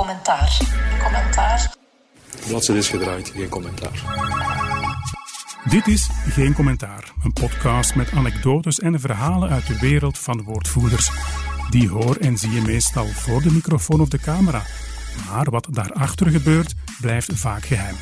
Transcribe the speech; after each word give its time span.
commentaar. 0.00 0.56
Commentaar. 1.04 1.74
De 2.30 2.46
bladzijde 2.46 2.80
is 2.80 2.88
gedraaid, 2.88 3.32
geen 3.34 3.48
commentaar. 3.48 4.02
Dit 5.64 5.86
is 5.86 6.08
Geen 6.28 6.54
Commentaar, 6.54 7.12
een 7.22 7.32
podcast 7.32 7.94
met 7.94 8.12
anekdotes 8.12 8.78
en 8.78 9.00
verhalen 9.00 9.50
uit 9.50 9.66
de 9.66 9.78
wereld 9.78 10.18
van 10.18 10.42
woordvoerders. 10.42 11.10
Die 11.70 11.88
hoor 11.88 12.16
en 12.16 12.38
zie 12.38 12.50
je 12.50 12.60
meestal 12.60 13.06
voor 13.06 13.42
de 13.42 13.52
microfoon 13.52 14.00
of 14.00 14.08
de 14.08 14.18
camera. 14.18 14.62
Maar 15.28 15.50
wat 15.50 15.66
daarachter 15.70 16.30
gebeurt, 16.30 16.74
blijft 17.00 17.30
vaak 17.34 17.64
geheim. 17.64 17.96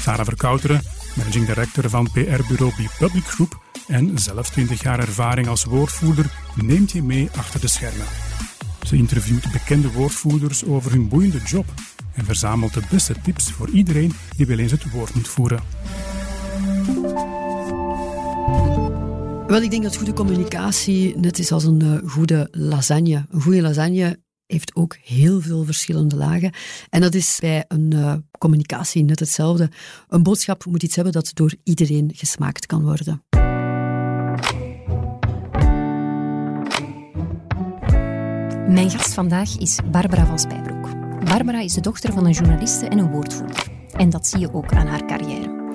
Sarah 0.00 0.24
Verkouteren, 0.24 0.82
managing 1.14 1.46
director 1.46 1.88
van 1.88 2.10
PR-bureau 2.12 2.72
Public 2.98 3.24
Group 3.24 3.62
en 3.86 4.18
zelf 4.18 4.50
20 4.50 4.82
jaar 4.82 4.98
ervaring 4.98 5.48
als 5.48 5.64
woordvoerder, 5.64 6.26
neemt 6.54 6.90
je 6.90 7.02
mee 7.02 7.28
achter 7.36 7.60
de 7.60 7.68
schermen. 7.68 8.06
Ze 8.82 8.96
interviewt 8.96 9.52
bekende 9.52 9.92
woordvoerders 9.92 10.64
over 10.64 10.90
hun 10.90 11.08
boeiende 11.08 11.40
job 11.44 11.66
en 12.14 12.24
verzamelt 12.24 12.74
de 12.74 12.82
beste 12.90 13.14
tips 13.22 13.50
voor 13.50 13.68
iedereen 13.68 14.12
die 14.36 14.46
wel 14.46 14.58
eens 14.58 14.72
het 14.72 14.90
woord 14.90 15.14
moet 15.14 15.28
voeren. 15.28 15.62
Wel, 19.46 19.62
ik 19.62 19.70
denk 19.70 19.82
dat 19.82 19.96
goede 19.96 20.12
communicatie 20.12 21.16
net 21.16 21.38
is 21.38 21.52
als 21.52 21.64
een 21.64 21.82
uh, 21.82 22.10
goede 22.10 22.48
lasagne. 22.50 23.26
Een 23.30 23.40
goede 23.40 23.62
lasagne 23.62 24.20
heeft 24.46 24.74
ook 24.74 24.96
heel 25.02 25.40
veel 25.40 25.64
verschillende 25.64 26.16
lagen. 26.16 26.52
En 26.90 27.00
dat 27.00 27.14
is 27.14 27.38
bij 27.40 27.64
een 27.68 27.90
uh, 27.94 28.14
communicatie 28.38 29.04
net 29.04 29.20
hetzelfde. 29.20 29.70
Een 30.08 30.22
boodschap 30.22 30.64
moet 30.64 30.82
iets 30.82 30.94
hebben 30.94 31.12
dat 31.12 31.30
door 31.34 31.54
iedereen 31.64 32.10
gesmaakt 32.14 32.66
kan 32.66 32.82
worden. 32.82 33.22
Mijn 38.68 38.90
gast 38.90 39.14
vandaag 39.14 39.58
is 39.58 39.78
Barbara 39.90 40.26
van 40.26 40.38
Spijbroek. 40.38 40.88
Barbara 41.24 41.60
is 41.60 41.72
de 41.72 41.80
dochter 41.80 42.12
van 42.12 42.26
een 42.26 42.32
journaliste 42.32 42.86
en 42.86 42.98
een 42.98 43.10
woordvoerder. 43.10 43.66
En 43.96 44.10
dat 44.10 44.26
zie 44.26 44.38
je 44.38 44.54
ook 44.54 44.72
aan 44.72 44.86
haar 44.86 45.04
carrière. 45.06 45.72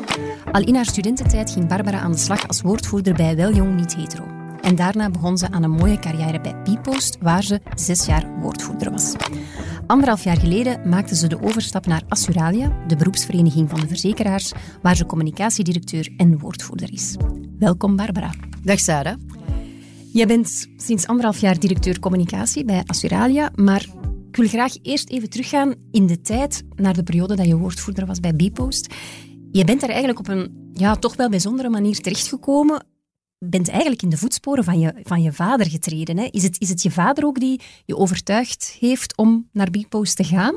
Al 0.51 0.61
in 0.61 0.75
haar 0.75 0.85
studententijd 0.85 1.51
ging 1.51 1.67
Barbara 1.67 1.99
aan 1.99 2.11
de 2.11 2.17
slag 2.17 2.47
als 2.47 2.61
woordvoerder 2.61 3.13
bij 3.13 3.35
Wel 3.35 3.53
Jong 3.53 3.75
Niet 3.75 3.95
Hetero. 3.95 4.25
En 4.61 4.75
daarna 4.75 5.09
begon 5.09 5.37
ze 5.37 5.51
aan 5.51 5.63
een 5.63 5.71
mooie 5.71 5.99
carrière 5.99 6.41
bij 6.41 6.55
Bpost, 6.63 7.17
waar 7.21 7.43
ze 7.43 7.61
zes 7.75 8.05
jaar 8.05 8.39
woordvoerder 8.39 8.91
was. 8.91 9.13
Anderhalf 9.87 10.23
jaar 10.23 10.37
geleden 10.37 10.89
maakte 10.89 11.15
ze 11.15 11.27
de 11.27 11.41
overstap 11.41 11.85
naar 11.85 12.03
Assuralia, 12.07 12.71
de 12.87 12.95
beroepsvereniging 12.95 13.69
van 13.69 13.79
de 13.79 13.87
verzekeraars, 13.87 14.51
waar 14.81 14.95
ze 14.95 15.05
communicatiedirecteur 15.05 16.13
en 16.17 16.39
woordvoerder 16.39 16.93
is. 16.93 17.15
Welkom 17.59 17.95
Barbara. 17.95 18.29
Dag 18.63 18.79
Sarah. 18.79 19.15
Jij 20.13 20.27
bent 20.27 20.67
sinds 20.77 21.07
anderhalf 21.07 21.37
jaar 21.37 21.59
directeur 21.59 21.99
communicatie 21.99 22.65
bij 22.65 22.83
Assuralia, 22.85 23.51
maar 23.55 23.81
ik 24.29 24.35
wil 24.35 24.47
graag 24.47 24.73
eerst 24.81 25.09
even 25.09 25.29
teruggaan 25.29 25.75
in 25.91 26.07
de 26.07 26.21
tijd 26.21 26.63
naar 26.75 26.93
de 26.93 27.03
periode 27.03 27.35
dat 27.35 27.45
je 27.45 27.57
woordvoerder 27.57 28.05
was 28.05 28.19
bij 28.19 28.35
Bpost. 28.35 28.93
Je 29.51 29.63
bent 29.63 29.79
daar 29.79 29.89
eigenlijk 29.89 30.19
op 30.19 30.27
een 30.27 30.71
ja, 30.73 30.95
toch 30.95 31.15
wel 31.15 31.29
bijzondere 31.29 31.69
manier 31.69 31.99
terechtgekomen. 31.99 32.85
Bent 33.37 33.69
eigenlijk 33.69 34.01
in 34.01 34.09
de 34.09 34.17
voetsporen 34.17 34.63
van 34.63 34.79
je, 34.79 34.93
van 35.03 35.21
je 35.21 35.33
vader 35.33 35.69
getreden. 35.69 36.17
Hè? 36.17 36.27
Is, 36.31 36.43
het, 36.43 36.61
is 36.61 36.69
het 36.69 36.81
je 36.81 36.91
vader 36.91 37.25
ook 37.25 37.39
die 37.39 37.61
je 37.85 37.97
overtuigd 37.97 38.77
heeft 38.79 39.17
om 39.17 39.49
naar 39.51 39.69
Bpost 39.69 40.15
te 40.15 40.23
gaan? 40.23 40.55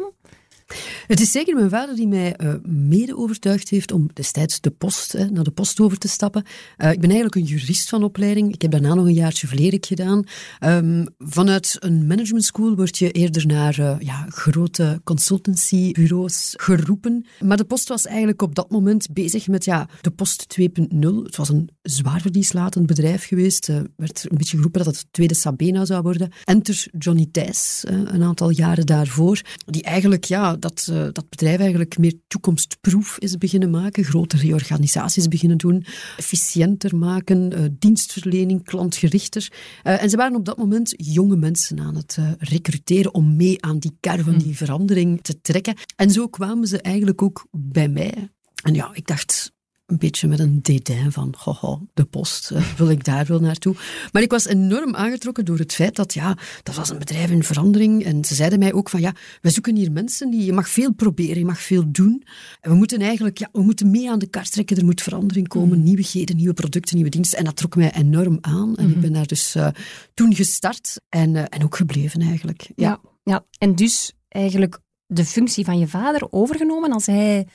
Het 1.06 1.20
is 1.20 1.30
zeker 1.30 1.54
mijn 1.54 1.70
vader 1.70 1.96
die 1.96 2.08
mij 2.08 2.34
uh, 2.42 2.54
mede 2.62 3.16
overtuigd 3.16 3.68
heeft 3.68 3.92
om 3.92 4.08
destijds 4.12 4.60
de 4.60 4.70
post, 4.70 5.12
hè, 5.12 5.30
naar 5.30 5.44
de 5.44 5.50
post 5.50 5.80
over 5.80 5.98
te 5.98 6.08
stappen. 6.08 6.44
Uh, 6.78 6.92
ik 6.92 7.00
ben 7.00 7.10
eigenlijk 7.10 7.34
een 7.34 7.56
jurist 7.56 7.88
van 7.88 8.04
opleiding. 8.04 8.54
Ik 8.54 8.62
heb 8.62 8.70
daarna 8.70 8.94
nog 8.94 9.04
een 9.04 9.12
jaartje 9.12 9.46
Vlerik 9.46 9.86
gedaan. 9.86 10.24
Um, 10.60 11.06
vanuit 11.18 11.76
een 11.78 12.06
management 12.06 12.44
school 12.44 12.76
word 12.76 12.98
je 12.98 13.10
eerder 13.10 13.46
naar 13.46 13.78
uh, 13.78 13.96
ja, 13.98 14.26
grote 14.28 15.00
consultancybureaus 15.04 16.54
geroepen. 16.56 17.26
Maar 17.40 17.56
de 17.56 17.64
post 17.64 17.88
was 17.88 18.06
eigenlijk 18.06 18.42
op 18.42 18.54
dat 18.54 18.70
moment 18.70 19.08
bezig 19.12 19.48
met 19.48 19.64
ja, 19.64 19.88
de 20.00 20.10
post 20.10 20.56
2.0. 20.60 20.66
Het 20.98 21.36
was 21.36 21.48
een 21.48 21.70
zwaar 21.82 22.20
verlieslatend 22.20 22.86
bedrijf 22.86 23.26
geweest. 23.26 23.68
Er 23.68 23.86
werd 23.96 24.26
een 24.28 24.36
beetje 24.36 24.56
geroepen 24.56 24.84
dat 24.84 24.94
het 24.94 24.98
het 25.02 25.12
tweede 25.12 25.34
Sabena 25.34 25.84
zou 25.84 26.02
worden. 26.02 26.30
Enter 26.44 26.86
Johnny 26.98 27.28
Thijs, 27.32 27.84
een 27.86 28.22
aantal 28.22 28.50
jaren 28.50 28.86
daarvoor, 28.86 29.40
die 29.66 29.82
eigenlijk 29.82 30.24
ja, 30.24 30.55
dat 30.58 30.88
uh, 30.90 31.06
dat 31.12 31.28
bedrijf 31.28 31.58
eigenlijk 31.58 31.98
meer 31.98 32.14
toekomstproef 32.26 33.18
is 33.18 33.36
beginnen 33.36 33.70
maken, 33.70 34.04
grote 34.04 34.36
reorganisaties 34.36 35.28
beginnen 35.28 35.58
doen, 35.58 35.84
efficiënter 36.16 36.96
maken, 36.96 37.52
uh, 37.52 37.66
dienstverlening, 37.78 38.64
klantgerichter. 38.64 39.52
Uh, 39.84 40.02
en 40.02 40.10
ze 40.10 40.16
waren 40.16 40.36
op 40.36 40.44
dat 40.44 40.56
moment 40.56 40.94
jonge 40.96 41.36
mensen 41.36 41.80
aan 41.80 41.96
het 41.96 42.18
recruteren 42.38 43.14
om 43.14 43.36
mee 43.36 43.62
aan 43.62 43.78
die 43.78 43.96
kar 44.00 44.20
van 44.20 44.38
die 44.38 44.56
verandering 44.56 45.22
te 45.22 45.40
trekken. 45.40 45.74
En 45.96 46.10
zo 46.10 46.28
kwamen 46.28 46.68
ze 46.68 46.80
eigenlijk 46.80 47.22
ook 47.22 47.46
bij 47.50 47.88
mij. 47.88 48.30
En 48.62 48.74
ja, 48.74 48.90
ik 48.94 49.06
dacht, 49.06 49.52
een 49.86 49.98
beetje 49.98 50.28
met 50.28 50.38
een 50.38 50.62
dédain 50.62 51.12
van, 51.12 51.34
goh, 51.36 51.80
de 51.94 52.04
post, 52.04 52.50
uh, 52.50 52.72
wil 52.76 52.90
ik 52.90 53.04
daar 53.04 53.26
wel 53.26 53.40
naartoe. 53.40 53.74
Maar 54.12 54.22
ik 54.22 54.30
was 54.30 54.46
enorm 54.46 54.94
aangetrokken 54.94 55.44
door 55.44 55.58
het 55.58 55.72
feit 55.72 55.96
dat, 55.96 56.14
ja, 56.14 56.36
dat 56.62 56.74
was 56.74 56.90
een 56.90 56.98
bedrijf 56.98 57.30
in 57.30 57.42
verandering. 57.42 58.04
En 58.04 58.24
ze 58.24 58.34
zeiden 58.34 58.58
mij 58.58 58.72
ook 58.72 58.88
van, 58.88 59.00
ja, 59.00 59.12
we 59.40 59.50
zoeken 59.50 59.76
hier 59.76 59.92
mensen 59.92 60.30
die, 60.30 60.44
je 60.44 60.52
mag 60.52 60.68
veel 60.68 60.92
proberen, 60.92 61.38
je 61.38 61.44
mag 61.44 61.60
veel 61.60 61.84
doen. 61.92 62.22
En 62.60 62.70
we 62.70 62.76
moeten 62.76 63.00
eigenlijk, 63.00 63.38
ja, 63.38 63.48
we 63.52 63.62
moeten 63.62 63.90
mee 63.90 64.10
aan 64.10 64.18
de 64.18 64.26
kaart 64.26 64.52
trekken, 64.52 64.76
er 64.76 64.84
moet 64.84 65.02
verandering 65.02 65.48
komen, 65.48 65.78
mm. 65.78 65.84
nieuwigheden, 65.84 66.36
nieuwe 66.36 66.54
producten, 66.54 66.94
nieuwe 66.94 67.10
diensten. 67.10 67.38
En 67.38 67.44
dat 67.44 67.56
trok 67.56 67.76
mij 67.76 67.92
enorm 67.92 68.38
aan. 68.40 68.76
En 68.76 68.84
mm 68.84 68.94
ik 68.96 69.00
ben 69.02 69.12
daar 69.12 69.26
dus 69.26 69.56
uh, 69.56 69.68
toen 70.14 70.34
gestart 70.34 71.00
en, 71.08 71.34
uh, 71.34 71.42
en 71.48 71.64
ook 71.64 71.76
gebleven 71.76 72.20
eigenlijk. 72.20 72.70
Ja. 72.74 72.88
ja, 72.88 73.00
ja, 73.22 73.44
en 73.58 73.74
dus 73.74 74.12
eigenlijk 74.28 74.78
de 75.06 75.24
functie 75.24 75.64
van 75.64 75.78
je 75.78 75.88
vader 75.88 76.32
overgenomen 76.32 76.92
als 76.92 77.06
hij 77.06 77.46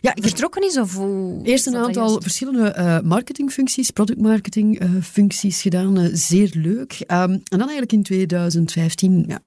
ja, 0.00 0.14
ik 0.14 0.22
vertrokken 0.22 0.62
is? 0.62 0.78
Of 0.78 0.94
hoe 0.94 1.40
Eerst 1.42 1.66
een 1.66 1.76
aantal 1.76 2.20
verschillende 2.20 2.74
uh, 2.78 3.00
marketingfuncties, 3.00 3.90
productmarketingfuncties 3.90 5.56
uh, 5.56 5.62
gedaan. 5.62 6.00
Uh, 6.00 6.08
zeer 6.12 6.50
leuk. 6.54 6.92
Um, 6.92 7.06
en 7.08 7.42
dan 7.48 7.60
eigenlijk 7.60 7.92
in 7.92 8.02
2015, 8.02 9.24
ja, 9.28 9.40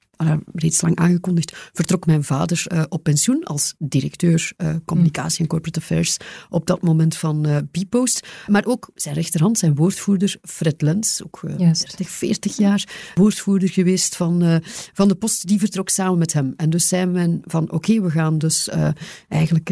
reeds 0.53 0.81
lang 0.81 0.95
aangekondigd, 0.95 1.57
vertrok 1.73 2.05
mijn 2.05 2.23
vader 2.23 2.65
uh, 2.73 2.83
op 2.89 3.03
pensioen 3.03 3.43
als 3.43 3.75
directeur 3.77 4.51
uh, 4.57 4.75
communicatie 4.85 5.39
en 5.41 5.47
corporate 5.47 5.79
affairs 5.79 6.17
op 6.49 6.65
dat 6.65 6.81
moment 6.81 7.17
van 7.17 7.47
uh, 7.47 7.57
Bpost. 7.71 8.27
Maar 8.47 8.65
ook 8.65 8.89
zijn 8.95 9.15
rechterhand, 9.15 9.57
zijn 9.57 9.75
woordvoerder 9.75 10.37
Fred 10.41 10.81
Lens, 10.81 11.23
ook 11.23 11.41
30, 11.57 12.09
40 12.09 12.57
jaar 12.57 13.11
woordvoerder 13.15 13.69
geweest 13.69 14.15
van, 14.15 14.61
van 14.93 15.07
de 15.07 15.15
post, 15.15 15.47
die 15.47 15.59
vertrok 15.59 15.89
samen 15.89 16.17
met 16.17 16.33
hem. 16.33 16.53
En 16.57 16.69
dus 16.69 16.87
zijn 16.87 17.13
we 17.13 17.39
van, 17.43 17.63
oké, 17.63 17.75
okay, 17.75 18.01
we 18.01 18.09
gaan 18.09 18.37
dus 18.37 18.69
eigenlijk 19.27 19.71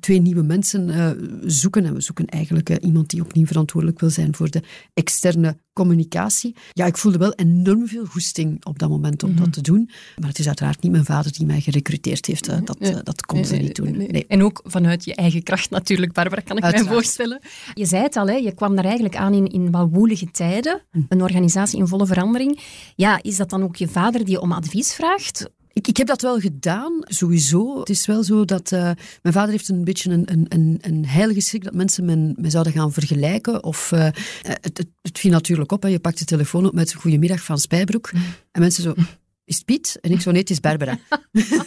twee 0.00 0.20
nieuwe 0.20 0.42
mensen 0.42 1.16
zoeken. 1.44 1.84
En 1.84 1.94
we 1.94 2.00
zoeken 2.00 2.26
eigenlijk 2.26 2.68
iemand 2.68 3.10
die 3.10 3.22
opnieuw 3.22 3.46
verantwoordelijk 3.46 4.00
wil 4.00 4.10
zijn 4.10 4.34
voor 4.34 4.50
de 4.50 4.62
externe 4.94 5.56
communicatie. 5.76 6.54
Ja, 6.72 6.86
ik 6.86 6.96
voelde 6.96 7.18
wel 7.18 7.32
enorm 7.32 7.86
veel 7.88 8.04
goesting 8.04 8.64
op 8.64 8.78
dat 8.78 8.88
moment 8.88 9.22
om 9.22 9.30
mm 9.30 9.36
-hmm. 9.36 9.44
dat 9.44 9.52
te 9.52 9.60
doen. 9.60 9.90
Maar 10.18 10.28
het 10.28 10.38
is 10.38 10.46
uiteraard 10.46 10.82
niet 10.82 10.92
mijn 10.92 11.04
vader 11.04 11.32
die 11.32 11.46
mij 11.46 11.60
gerecruiteerd 11.60 12.26
heeft. 12.26 12.66
Dat, 12.66 12.76
ja. 12.78 13.00
dat 13.02 13.26
kon 13.26 13.44
ze 13.44 13.56
niet 13.56 13.74
doen. 13.74 14.00
En 14.28 14.42
ook 14.42 14.60
vanuit 14.64 15.04
je 15.04 15.14
eigen 15.14 15.42
kracht 15.42 15.70
natuurlijk, 15.70 16.12
Barbara, 16.12 16.40
kan 16.40 16.56
ik 16.56 16.62
uiteraard. 16.62 16.88
mij 16.88 16.98
voorstellen. 16.98 17.40
Je 17.74 17.86
zei 17.86 18.02
het 18.02 18.16
al, 18.16 18.26
hè, 18.26 18.34
je 18.34 18.54
kwam 18.54 18.74
daar 18.74 18.84
eigenlijk 18.84 19.16
aan 19.16 19.34
in, 19.34 19.46
in 19.46 19.70
wel 19.70 19.88
woelige 19.88 20.30
tijden. 20.30 20.82
Een 21.08 21.22
organisatie 21.22 21.78
in 21.78 21.86
volle 21.86 22.06
verandering. 22.06 22.60
Ja, 22.94 23.18
is 23.22 23.36
dat 23.36 23.50
dan 23.50 23.62
ook 23.62 23.76
je 23.76 23.88
vader 23.88 24.24
die 24.24 24.34
je 24.34 24.40
om 24.40 24.52
advies 24.52 24.94
vraagt? 24.94 25.50
Ik, 25.76 25.88
ik 25.88 25.96
heb 25.96 26.06
dat 26.06 26.22
wel 26.22 26.38
gedaan, 26.38 26.92
sowieso. 27.00 27.78
Het 27.78 27.88
is 27.88 28.06
wel 28.06 28.22
zo 28.22 28.44
dat 28.44 28.72
uh, 28.72 28.80
mijn 29.22 29.34
vader 29.34 29.50
heeft 29.50 29.68
een 29.68 29.84
beetje 29.84 30.10
een, 30.10 30.32
een, 30.32 30.46
een, 30.48 30.78
een 30.80 31.06
heilige 31.06 31.40
schrik 31.40 31.64
dat 31.64 31.74
mensen 31.74 32.04
me, 32.04 32.50
zouden 32.50 32.72
gaan 32.72 32.92
vergelijken. 32.92 33.64
Of, 33.64 33.92
uh, 33.92 34.00
het, 34.00 34.58
het, 34.62 34.86
het, 35.02 35.18
viel 35.18 35.30
natuurlijk 35.30 35.72
op. 35.72 35.82
Hè. 35.82 35.88
Je 35.88 35.98
pakt 35.98 36.18
de 36.18 36.24
telefoon 36.24 36.66
op 36.66 36.72
met 36.72 36.94
Goedemiddag 36.94 37.42
van 37.42 37.58
Spijbroek. 37.58 38.12
Mm. 38.12 38.20
En 38.50 38.60
mensen 38.60 38.82
zo 38.82 38.94
is 39.46 39.56
het 39.56 39.64
Piet? 39.64 39.98
En 40.00 40.10
ik 40.10 40.20
zo, 40.20 40.30
nee, 40.30 40.40
het 40.40 40.50
is 40.50 40.60
Barbara. 40.60 40.98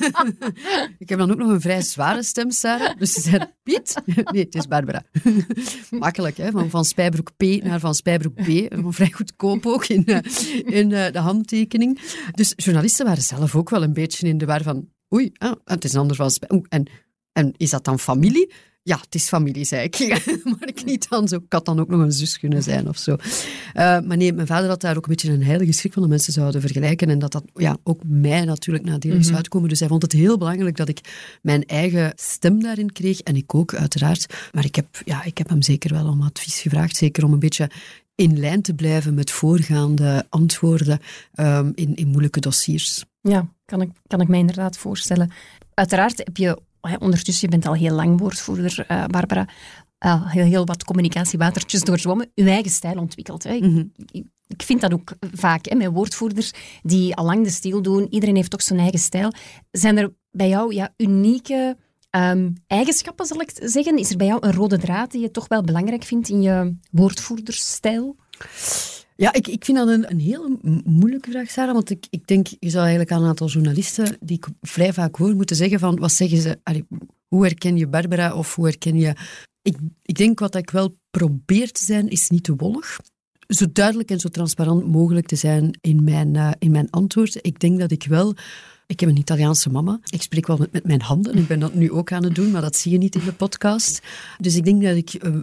ik 1.04 1.10
heb 1.10 1.20
dan 1.20 1.32
ook 1.32 1.38
nog 1.38 1.50
een 1.50 1.62
vrij 1.62 1.82
zware 1.82 2.24
stem, 2.24 2.52
Sarah. 2.52 2.98
Dus 2.98 3.14
ze 3.14 3.22
zei, 3.22 3.46
Piet? 3.64 4.02
nee, 4.32 4.44
het 4.44 4.56
is 4.56 4.68
Barbara. 4.68 5.04
Makkelijk, 5.90 6.38
hè? 6.38 6.52
Van, 6.52 6.70
van 6.70 6.86
Spijbroek 6.86 7.32
P 7.38 7.44
naar 7.64 7.80
Van 7.80 7.96
Spijbroek 7.96 8.36
B. 8.36 8.68
Vrij 8.94 9.12
goedkoop 9.12 9.66
ook 9.66 9.86
in, 9.86 10.04
uh, 10.06 10.18
in 10.80 10.90
uh, 10.90 11.12
de 11.12 11.20
handtekening. 11.20 12.00
Dus 12.32 12.54
journalisten 12.56 13.06
waren 13.06 13.24
zelf 13.24 13.56
ook 13.56 13.70
wel 13.70 13.84
een 13.84 13.94
beetje 13.94 14.28
in 14.28 14.38
de 14.38 14.46
war 14.46 14.64
van, 14.64 14.90
oei, 15.14 15.32
ah, 15.38 15.56
het 15.64 15.84
is 15.84 15.94
een 15.94 16.00
ander 16.00 16.16
van 16.16 16.32
Spijbroek. 16.32 16.66
En, 16.70 16.86
en 17.32 17.54
is 17.58 17.70
dat 17.70 17.84
dan 17.84 18.00
familie? 18.00 18.52
Ja, 18.90 19.00
het 19.02 19.16
is 19.16 19.28
familie, 19.28 19.66
zei 19.66 19.84
ik. 19.84 20.00
maar 20.60 20.68
ik 20.68 20.86
niet 20.86 21.10
dan 21.10 21.28
zo. 21.28 21.36
Ik 21.36 21.54
had 21.54 21.66
dan 21.66 21.80
ook 21.80 21.88
nog 21.88 22.02
een 22.02 22.12
zus 22.12 22.40
kunnen 22.40 22.64
zijn 22.64 22.88
of 22.88 22.98
zo. 22.98 23.12
Uh, 23.12 23.20
maar 23.76 24.18
nee, 24.18 24.34
mijn 24.34 24.48
vader 24.48 24.70
had 24.70 24.82
daar 24.82 24.98
ook 24.98 25.04
een 25.04 25.10
beetje 25.10 25.32
een 25.32 25.44
heilige 25.44 25.72
schrik 25.72 25.94
van 25.94 26.02
de 26.02 26.08
mensen 26.08 26.34
zouden 26.34 26.62
vergelijken. 26.62 27.10
En 27.10 27.20
dat 27.20 27.32
dat 27.32 27.44
ja, 27.54 27.78
ook 27.84 28.02
mij 28.06 28.46
natuurlijk 28.46 28.86
nadelig 28.86 29.12
zou 29.12 29.22
mm 29.22 29.28
-hmm. 29.28 29.36
uitkomen. 29.36 29.70
Dus 29.70 29.80
hij 29.80 29.88
vond 29.88 30.02
het 30.02 30.12
heel 30.12 30.38
belangrijk 30.38 30.78
dat 30.78 30.90
ik 30.90 31.00
mijn 31.42 31.66
eigen 31.66 32.12
stem 32.16 32.62
daarin 32.62 32.92
kreeg. 32.92 33.20
En 33.20 33.36
ik 33.36 33.56
ook, 33.56 33.74
uiteraard. 33.76 34.50
Maar 34.52 34.66
ik 34.66 34.76
heb, 34.76 35.02
ja, 35.06 35.24
ik 35.24 35.38
heb 35.38 35.50
hem 35.50 35.62
zeker 35.62 35.94
wel 35.94 36.08
om 36.08 36.22
advies 36.22 36.60
gevraagd. 36.60 36.96
Zeker 36.96 37.26
om 37.26 37.34
een 37.34 37.40
beetje 37.40 37.70
in 38.16 38.40
lijn 38.40 38.62
te 38.62 38.74
blijven 38.74 39.14
met 39.14 39.32
voorgaande 39.32 40.26
antwoorden 40.30 41.00
um, 41.36 41.72
in, 41.76 41.96
in 41.96 42.08
moeilijke 42.08 42.40
dossiers. 42.40 43.06
Ja, 43.22 43.50
kan 43.66 43.82
ik, 43.82 43.90
kan 44.08 44.22
ik 44.22 44.28
mij 44.28 44.40
inderdaad 44.40 44.78
voorstellen. 44.78 45.32
Uiteraard 45.74 46.18
heb 46.18 46.38
je, 46.38 46.60
ondertussen, 47.00 47.50
je 47.50 47.58
bent 47.58 47.68
al 47.68 47.74
heel 47.74 47.96
lang 47.96 48.20
woordvoerder, 48.20 48.86
uh, 48.92 49.06
Barbara, 49.06 49.48
uh, 50.06 50.32
heel, 50.32 50.46
heel 50.46 50.66
wat 50.66 50.84
communicatiewatertjes 50.84 51.82
doorzwommen, 51.82 52.32
je 52.34 52.50
eigen 52.50 52.72
stijl 52.72 52.98
ontwikkeld. 52.98 53.44
Hè. 53.44 53.58
Mhm. 53.58 53.84
ik, 54.12 54.26
ik 54.48 54.64
vind 54.64 54.82
dat 54.82 54.94
ook 54.94 55.14
vaak 55.34 55.66
hè, 55.66 55.76
met 55.76 55.92
woordvoerders 55.92 56.52
die 56.82 57.16
al 57.16 57.26
lang 57.26 57.44
de 57.44 57.50
stil 57.50 57.82
doen. 57.82 58.08
Iedereen 58.10 58.36
heeft 58.36 58.50
toch 58.50 58.62
zijn 58.62 58.80
eigen 58.80 59.00
stijl. 59.00 59.34
Zijn 59.72 59.98
er 59.98 60.14
bij 60.32 60.50
jou 60.50 60.74
ja, 60.74 60.94
unieke 60.98 61.78
ehm, 62.10 62.52
eigenschappen, 62.68 63.26
zal 63.26 63.42
ik 63.42 63.52
zeggen? 63.54 63.98
Is 63.98 64.10
er 64.10 64.18
bij 64.18 64.28
jou 64.28 64.48
een 64.48 64.54
rode 64.54 64.78
draad 64.78 65.12
die 65.12 65.22
je 65.22 65.32
toch 65.32 65.48
wel 65.48 65.64
belangrijk 65.64 66.04
vindt 66.04 66.30
in 66.30 66.42
je 66.42 66.76
woordvoerdersstijl? 66.92 68.16
Ja, 69.20 69.34
ik, 69.34 69.48
ik 69.48 69.66
vind 69.66 69.78
dat 69.78 69.88
een, 69.88 70.12
een 70.12 70.20
heel 70.20 70.60
moeilijke 70.84 71.32
vraag, 71.32 71.50
Sarah. 71.50 71.74
Want 71.74 71.90
ik, 71.90 72.08
ik 72.10 72.28
denk, 72.28 72.48
je 72.60 72.70
zou 72.70 72.82
eigenlijk 72.82 73.12
aan 73.12 73.22
een 73.22 73.28
aantal 73.28 73.48
journalisten 73.48 74.18
die 74.20 74.38
ik 74.38 74.48
vrij 74.62 74.94
vaak 74.94 75.16
hoor 75.16 75.36
moeten 75.36 75.56
zeggen 75.56 75.80
van, 75.80 76.00
wat 76.00 76.12
zeggen 76.12 76.38
ze? 76.42 76.60
hoe 77.28 77.44
herken 77.44 77.78
je 77.78 77.88
Barbara 77.88 78.36
of 78.36 78.56
hoe 78.56 78.66
herken 78.66 78.98
je... 78.98 79.14
Ik, 79.62 79.78
ik 80.02 80.16
denk 80.16 80.40
wat 80.40 80.56
ik 80.56 80.70
wel 80.70 80.98
probeer 81.10 81.72
te 81.72 81.84
zijn, 81.84 82.10
is 82.10 82.30
niet 82.30 82.44
te 82.44 82.56
wollig 82.56 83.00
zo 83.50 83.66
duidelijk 83.72 84.12
en 84.12 84.20
zo 84.20 84.30
transparant 84.30 84.88
mogelijk 84.88 85.28
te 85.28 85.36
zijn 85.36 85.78
in 85.82 86.04
mijn, 86.04 86.34
uh, 86.36 86.52
in 86.60 86.72
mijn 86.72 86.90
antwoord. 86.90 87.38
Ik 87.42 87.60
denk 87.60 87.80
dat 87.80 87.92
ik 87.92 88.04
wel. 88.04 88.36
Ik 88.88 89.00
heb 89.00 89.10
een 89.10 89.18
Italiaanse 89.18 89.70
mama. 89.70 90.00
Ik 90.10 90.22
spreek 90.22 90.48
wel 90.48 90.58
met, 90.58 90.72
met 90.72 90.84
mijn 90.84 91.02
handen. 91.02 91.38
Ik 91.38 91.48
ben 91.48 91.60
dat 91.60 91.74
nu 91.74 91.92
ook 91.92 92.12
aan 92.12 92.24
het 92.24 92.36
doen, 92.36 92.52
maar 92.52 92.62
dat 92.62 92.76
zie 92.76 92.92
je 92.92 92.98
niet 92.98 93.16
in 93.16 93.26
de 93.26 93.34
podcast. 93.34 94.02
Dus 94.38 94.56
ik 94.56 94.66
denk 94.66 94.84
dat 94.84 94.96
ik 94.96 95.24
uh, 95.24 95.36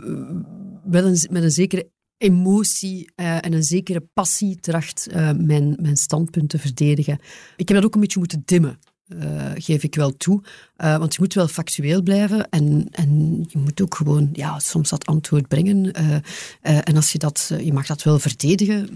wel 0.84 1.04
een, 1.04 1.18
met 1.30 1.42
een 1.42 1.50
zekere 1.50 1.90
emotie 2.18 3.10
uh, 3.16 3.44
en 3.44 3.52
een 3.52 3.62
zekere 3.62 4.00
passie 4.00 4.56
tracht 4.60 5.08
mijn, 5.36 5.76
mijn 5.80 5.96
standpunt 5.96 6.48
te 6.48 6.58
verdedigen. 6.58 7.18
Ik 7.56 7.68
heb 7.68 7.76
dat 7.76 7.86
ook 7.86 7.94
een 7.94 8.00
beetje 8.00 8.18
moeten 8.18 8.42
dimmen. 8.44 8.78
Uh, 9.08 9.50
geef 9.54 9.82
ik 9.82 9.94
wel 9.94 10.16
toe. 10.16 10.42
Uh, 10.76 10.98
want 10.98 11.14
je 11.14 11.20
moet 11.20 11.34
wel 11.34 11.48
factueel 11.48 12.02
blijven 12.02 12.48
en, 12.48 12.88
en 12.90 13.38
je 13.48 13.58
moet 13.58 13.80
ook 13.80 13.94
gewoon 13.94 14.28
ja, 14.32 14.58
soms 14.58 14.88
dat 14.88 15.06
antwoord 15.06 15.48
brengen. 15.48 16.00
Uh, 16.00 16.16
en 16.60 16.96
als 16.96 17.12
je 17.12 17.18
dat, 17.18 17.52
je 17.62 17.72
mag 17.72 17.86
dat 17.86 18.02
wel 18.02 18.18
verdedigen, 18.18 18.88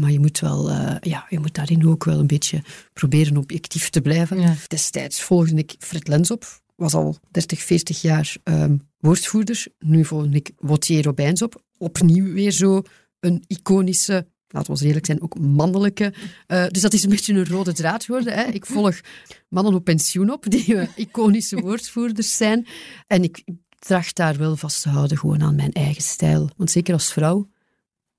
maar 0.00 0.10
je 0.10 0.20
moet, 0.20 0.40
wel, 0.40 0.70
ja, 1.00 1.26
je 1.28 1.38
moet 1.38 1.54
daarin 1.54 1.88
ook 1.88 2.04
wel 2.04 2.18
een 2.18 2.26
beetje 2.26 2.62
proberen 2.92 3.36
objectief 3.36 3.90
te 3.90 4.00
blijven. 4.00 4.40
Ja. 4.40 4.54
Destijds 4.66 5.22
volgde 5.22 5.54
ik 5.54 5.74
Fred 5.78 6.08
Lens 6.08 6.30
op, 6.30 6.60
was 6.76 6.94
al 6.94 7.16
30, 7.30 7.62
40 7.62 8.00
jaar 8.00 8.36
um, 8.44 8.80
woordvoerder. 8.98 9.66
Nu 9.78 10.04
volg 10.04 10.24
ik 10.24 10.50
Wautier 10.58 11.04
Robijns 11.04 11.42
op. 11.42 11.64
Opnieuw 11.78 12.32
weer 12.32 12.50
zo 12.50 12.82
een 13.20 13.44
iconische 13.46 14.26
laten 14.48 14.74
we 14.74 14.86
eerlijk 14.86 15.06
zijn, 15.06 15.22
ook 15.22 15.38
mannelijke. 15.38 16.14
Uh, 16.48 16.66
dus 16.66 16.82
dat 16.82 16.92
is 16.92 17.02
een 17.02 17.10
beetje 17.10 17.34
een 17.34 17.46
rode 17.46 17.72
draad 17.72 18.04
geworden. 18.04 18.32
Hè. 18.32 18.42
Ik 18.44 18.66
volg 18.66 19.00
mannen 19.48 19.74
op 19.74 19.84
pensioen 19.84 20.30
op, 20.30 20.50
die 20.50 20.74
uh, 20.74 20.88
iconische 20.96 21.60
woordvoerders 21.66 22.36
zijn. 22.36 22.66
En 23.06 23.22
ik 23.22 23.44
tracht 23.78 24.16
daar 24.16 24.36
wel 24.36 24.56
vast 24.56 24.82
te 24.82 24.88
houden, 24.88 25.18
gewoon 25.18 25.42
aan 25.42 25.54
mijn 25.54 25.72
eigen 25.72 26.02
stijl. 26.02 26.50
Want 26.56 26.70
zeker 26.70 26.94
als 26.94 27.12
vrouw 27.12 27.48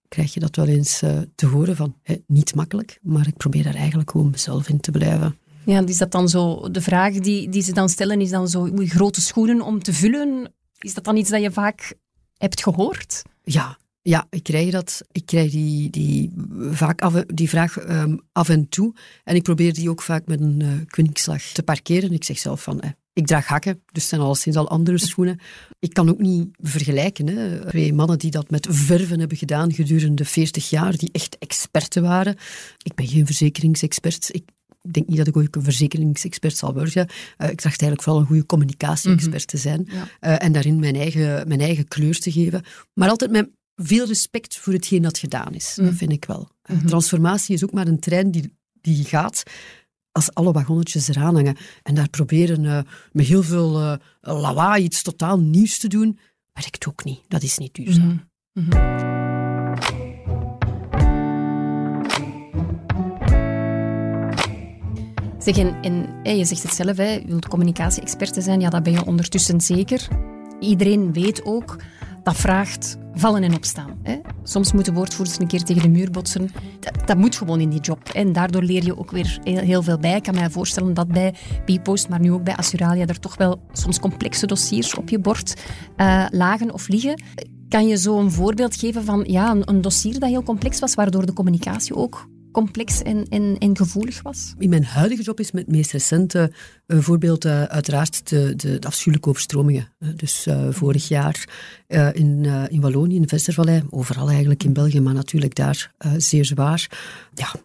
krijg 0.08 0.34
je 0.34 0.40
dat 0.40 0.56
wel 0.56 0.68
eens 0.68 1.02
uh, 1.04 1.20
te 1.36 1.46
horen 1.46 1.76
van, 1.76 1.96
hè, 2.04 2.16
niet 2.28 2.56
makkelijk, 2.56 3.00
maar 3.02 3.28
ik 3.28 3.38
probeer 3.38 3.64
daar 3.64 3.76
eigenlijk 3.76 4.12
gewoon 4.12 4.30
mezelf 4.30 4.70
in 4.70 4.80
te 4.80 4.92
blijven. 4.92 5.38
Ja, 5.66 5.86
is 5.86 5.98
dat 5.98 6.12
dan 6.12 6.30
zo, 6.30 6.72
de 6.72 6.82
vraag 6.82 7.14
die, 7.14 7.50
die 7.50 7.62
ze 7.62 7.74
dan 7.74 7.90
stellen, 7.90 8.22
is 8.22 8.30
dan 8.30 8.48
zo, 8.48 8.70
grote 8.76 9.22
schoenen 9.22 9.62
om 9.62 9.84
te 9.84 9.94
vullen? 9.94 10.54
Is 10.80 10.94
dat 10.94 11.04
dan 11.04 11.18
iets 11.18 11.30
dat 11.30 11.42
je 11.42 11.52
vaak 11.52 11.94
hebt 12.38 12.64
gehoord? 12.64 13.22
Ja, 13.50 13.78
ja, 14.02 14.28
ik 14.30 14.44
krijg 14.44 14.72
dat. 14.72 15.02
Ik 15.12 15.26
krijg 15.26 15.52
die, 15.52 15.90
die, 15.90 16.32
vaak 16.72 17.02
af, 17.02 17.14
die 17.14 17.50
vraag 17.50 17.90
um, 17.90 18.22
af 18.32 18.50
en 18.50 18.70
toe. 18.70 18.96
En 19.24 19.36
ik 19.36 19.44
probeer 19.44 19.74
die 19.74 19.90
ook 19.90 20.02
vaak 20.02 20.26
met 20.26 20.42
een 20.42 20.60
uh, 20.60 20.72
kwinkslag 20.88 21.42
te 21.42 21.64
parkeren. 21.64 22.12
Ik 22.12 22.24
zeg 22.24 22.38
zelf 22.38 22.64
van, 22.64 22.80
eh, 22.80 22.90
ik 23.14 23.28
draag 23.28 23.48
hakken, 23.48 23.74
dus 23.74 24.02
het 24.02 24.12
zijn 24.12 24.22
alleszins 24.22 24.56
al 24.56 24.70
andere 24.70 24.98
schoenen. 24.98 25.40
Ik 25.80 25.94
kan 25.94 26.10
ook 26.10 26.20
niet 26.20 26.48
vergelijken. 26.62 27.28
Hè. 27.28 27.68
Twee 27.70 27.94
mannen 27.94 28.20
die 28.20 28.32
dat 28.32 28.50
met 28.50 28.68
verven 28.70 29.20
hebben 29.20 29.38
gedaan 29.38 29.74
gedurende 29.74 30.26
40 30.26 30.70
jaar, 30.70 30.98
die 30.98 31.10
echt 31.12 31.38
experten 31.38 32.02
waren. 32.02 32.36
Ik 32.84 32.96
ben 32.96 33.08
geen 33.08 33.26
verzekeringsexpert. 33.26 34.30
Ik 34.32 34.44
ik 34.88 34.94
denk 34.94 35.08
niet 35.08 35.18
dat 35.18 35.28
ik 35.28 35.38
ook 35.38 35.56
een 35.56 35.64
verzekeringsexpert 35.64 36.58
zal 36.58 36.74
worden. 36.74 36.98
Uh, 36.98 37.50
ik 37.50 37.62
dacht 37.62 37.66
eigenlijk 37.66 38.02
vooral 38.02 38.22
een 38.22 38.28
goede 38.28 38.46
communicatie-expert 38.46 39.48
te 39.48 39.58
zijn. 39.58 39.88
Ja. 39.92 40.08
Uh, 40.22 40.44
en 40.44 40.52
daarin 40.52 40.80
mijn 40.80 40.96
eigen, 40.96 41.48
mijn 41.48 41.60
eigen 41.60 41.88
kleur 41.88 42.20
te 42.20 42.32
geven. 42.32 42.64
Maar 42.94 43.10
altijd 43.10 43.32
met 43.32 43.50
veel 43.76 44.06
respect 44.06 44.58
voor 44.58 44.74
hetgeen 44.74 45.02
dat 45.02 45.18
gedaan 45.18 45.54
is. 45.54 45.74
Dat 45.76 45.94
vind 45.94 46.12
ik 46.12 46.26
wel. 46.26 46.50
Mhm. 46.66 46.86
Transformatie 46.86 47.56
is 47.56 47.64
ook 47.64 47.74
maar 47.74 47.88
een 47.88 48.00
trein 48.00 48.32
die, 48.32 48.54
die 48.82 49.04
gaat 49.04 49.44
als 50.12 50.34
alle 50.34 50.52
wagonnetjes 50.52 51.08
eraan 51.08 51.36
hangen. 51.36 51.58
En 51.84 51.96
daar 51.96 52.10
proberen 52.10 52.64
uh, 52.64 52.80
met 53.12 53.26
heel 53.26 53.44
veel 53.44 53.98
lawaai 54.22 54.84
iets 54.84 55.02
totaal 55.02 55.40
nieuws 55.40 55.78
te 55.78 55.88
doen, 55.88 56.20
werkt 56.54 56.88
ook 56.88 57.04
niet. 57.04 57.20
Dat 57.28 57.44
is 57.44 57.58
niet 57.58 57.74
duurzaam. 57.74 58.22
-hmm. 58.54 59.47
En, 65.48 66.08
je 66.24 66.46
zegt 66.46 66.64
het 66.64 66.74
zelf, 66.74 66.98
hè, 66.98 67.12
je 67.12 67.28
wilt 67.28 67.48
communicatie-expert 67.48 68.36
zijn, 68.40 68.60
ja, 68.60 68.70
dat 68.70 68.84
ben 68.84 68.94
je 68.94 69.06
ondertussen 69.06 69.62
zeker. 69.62 70.08
Iedereen 70.60 71.14
weet 71.14 71.46
ook 71.46 71.76
dat 72.24 72.36
vraagt 72.36 72.98
vallen 73.14 73.44
en 73.44 73.56
opstaan. 73.56 74.00
Hè. 74.04 74.18
Soms 74.44 74.74
moeten 74.74 74.94
woordvoerders 74.94 75.40
een 75.40 75.48
keer 75.48 75.64
tegen 75.64 75.82
de 75.82 75.90
muur 75.90 76.12
botsen. 76.12 76.50
Dat, 76.80 77.08
dat 77.08 77.18
moet 77.18 77.36
gewoon 77.36 77.60
in 77.60 77.70
die 77.70 77.80
job. 77.80 78.10
En 78.10 78.34
daardoor 78.34 78.64
leer 78.64 78.84
je 78.84 78.98
ook 78.98 79.12
weer 79.12 79.40
heel, 79.44 79.84
veel 79.84 79.98
bij. 79.98 80.16
Ik 80.16 80.24
kan 80.24 80.34
mij 80.34 80.50
voorstellen 80.50 80.94
dat 80.94 81.08
bij 81.08 81.34
Bpost, 81.66 82.10
maar 82.10 82.20
nu 82.20 82.32
ook 82.32 82.44
bij 82.44 82.56
Assuralia, 82.56 83.06
er 83.06 83.20
toch 83.20 83.38
wel 83.38 83.62
soms 83.72 84.00
complexe 84.00 84.46
dossiers 84.46 84.96
op 84.96 85.10
je 85.10 85.20
bord 85.20 85.62
uh, 85.98 86.26
lagen 86.30 86.74
of 86.74 86.88
liggen. 86.88 87.22
Kan 87.70 87.88
je 87.88 87.98
zo 87.98 88.20
een 88.20 88.32
voorbeeld 88.32 88.76
geven 88.76 89.04
van 89.04 89.24
ja, 89.28 89.52
een, 89.52 89.70
een 89.70 89.82
dossier 89.82 90.20
dat 90.20 90.30
heel 90.30 90.44
complex 90.44 90.80
was, 90.80 90.96
waardoor 90.96 91.26
de 91.26 91.34
communicatie 91.34 91.96
ook 91.96 92.28
complex 92.58 93.02
en, 93.02 93.76
gevoelig 93.76 94.22
was? 94.22 94.54
In 94.58 94.70
mijn 94.70 94.84
huidige 94.84 95.24
job 95.24 95.40
is 95.40 95.52
het 95.52 95.68
meest 95.68 95.92
recente 95.92 96.52
uh, 96.88 97.00
voorbeeld 97.00 97.46
uh, 97.46 97.64
uiteraard 97.64 98.30
de, 98.30 98.56
de, 98.56 98.80
afschuwelijke 98.88 99.30
overstromingen. 99.30 99.92
Uh, 100.00 100.10
dus 100.16 100.48
vorig 100.70 101.08
jaar 101.08 101.48
in, 102.14 102.46
in 102.70 102.82
Wallonië, 102.82 103.16
in 103.16 103.22
de 103.22 103.28
Vestervallei, 103.28 103.84
overal 103.90 104.30
eigenlijk 104.30 104.64
in 104.64 104.74
België, 104.74 105.00
maar 105.00 105.14
natuurlijk 105.14 105.56
daar 105.56 105.94
zeer 106.18 106.46
zwaar. 106.46 106.90
Ja, 107.34 107.56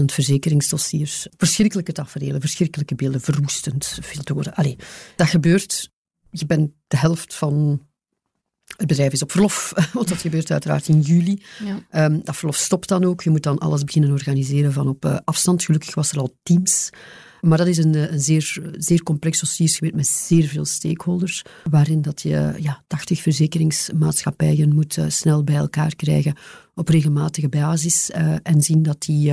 80.000 0.00 0.04
verzekeringsdossiers. 0.04 1.26
Verschrikkelijke 1.36 1.92
tafereelen, 1.92 2.40
verschrikkelijke 2.40 2.94
beelden, 2.94 3.20
verwoestend, 3.20 3.98
veel. 4.02 4.42
Allee, 4.52 4.76
dat 5.16 5.28
gebeurt. 5.28 5.90
Je 6.30 6.46
bent 6.46 6.70
de 6.86 6.96
helft 6.96 7.34
van 7.34 7.86
het 8.76 8.86
bedrijf 8.86 9.12
is 9.12 9.22
op 9.22 9.30
verlof, 9.30 9.72
want 9.92 10.08
dat 10.08 10.18
gebeurt 10.18 10.50
uiteraard 10.50 10.88
in 10.88 11.00
juli. 11.00 11.42
Ja. 11.90 12.04
Um, 12.04 12.20
dat 12.24 12.36
verlof 12.36 12.56
stopt 12.56 12.88
dan 12.88 13.04
ook. 13.04 13.22
Je 13.22 13.30
moet 13.30 13.42
dan 13.42 13.58
alles 13.58 13.84
beginnen 13.84 14.10
organiseren 14.10 14.72
van 14.72 14.88
op 14.88 15.04
uh, 15.04 15.16
afstand. 15.24 15.64
Gelukkig 15.64 15.94
was 15.94 16.12
er 16.12 16.18
al 16.18 16.36
Teams. 16.42 16.90
Maar 17.40 17.58
dat 17.58 17.66
is 17.66 17.78
een, 17.78 18.12
een 18.12 18.20
zeer, 18.20 18.72
zeer 18.78 19.02
complex 19.02 19.40
dossier 19.40 19.68
geweest 19.68 19.94
met 19.94 20.06
zeer 20.06 20.48
veel 20.48 20.64
stakeholders, 20.64 21.42
waarin 21.70 22.02
dat 22.02 22.22
je 22.22 22.54
ja, 22.58 22.84
80 22.86 23.20
verzekeringsmaatschappijen 23.20 24.74
moet 24.74 24.96
uh, 24.96 25.04
snel 25.08 25.44
bij 25.44 25.56
elkaar 25.56 25.96
krijgen 25.96 26.36
op 26.74 26.88
regelmatige 26.88 27.48
basis 27.48 28.10
uh, 28.10 28.34
en 28.42 28.62
zien 28.62 28.82
dat 28.82 29.02
die 29.02 29.32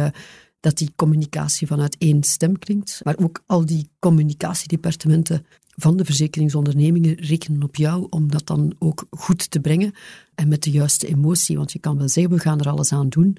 dat 0.62 0.78
die 0.78 0.92
communicatie 0.96 1.68
vanuit 1.68 1.96
één 1.98 2.24
stem 2.24 2.60
klinkt. 2.60 3.00
Maar 3.04 3.16
ook 3.18 3.44
al 3.46 3.66
die 3.66 3.90
communicatiedepartementen 4.00 5.46
van 5.76 5.98
de 5.98 6.06
verzekeringsondernemingen 6.06 7.16
rekenen 7.16 7.64
op 7.64 7.76
jou 7.76 8.08
om 8.10 8.32
dat 8.32 8.48
dan 8.48 8.76
ook 8.80 9.06
goed 9.10 9.52
te 9.52 9.60
brengen 9.60 9.94
en 10.36 10.48
met 10.48 10.64
de 10.64 10.72
juiste 10.72 11.08
emotie. 11.08 11.58
Want 11.58 11.72
je 11.72 11.80
kan 11.80 11.98
wel 11.98 12.08
zeggen, 12.10 12.34
we 12.34 12.40
gaan 12.40 12.60
er 12.60 12.70
alles 12.70 12.92
aan 12.92 13.10
doen, 13.10 13.38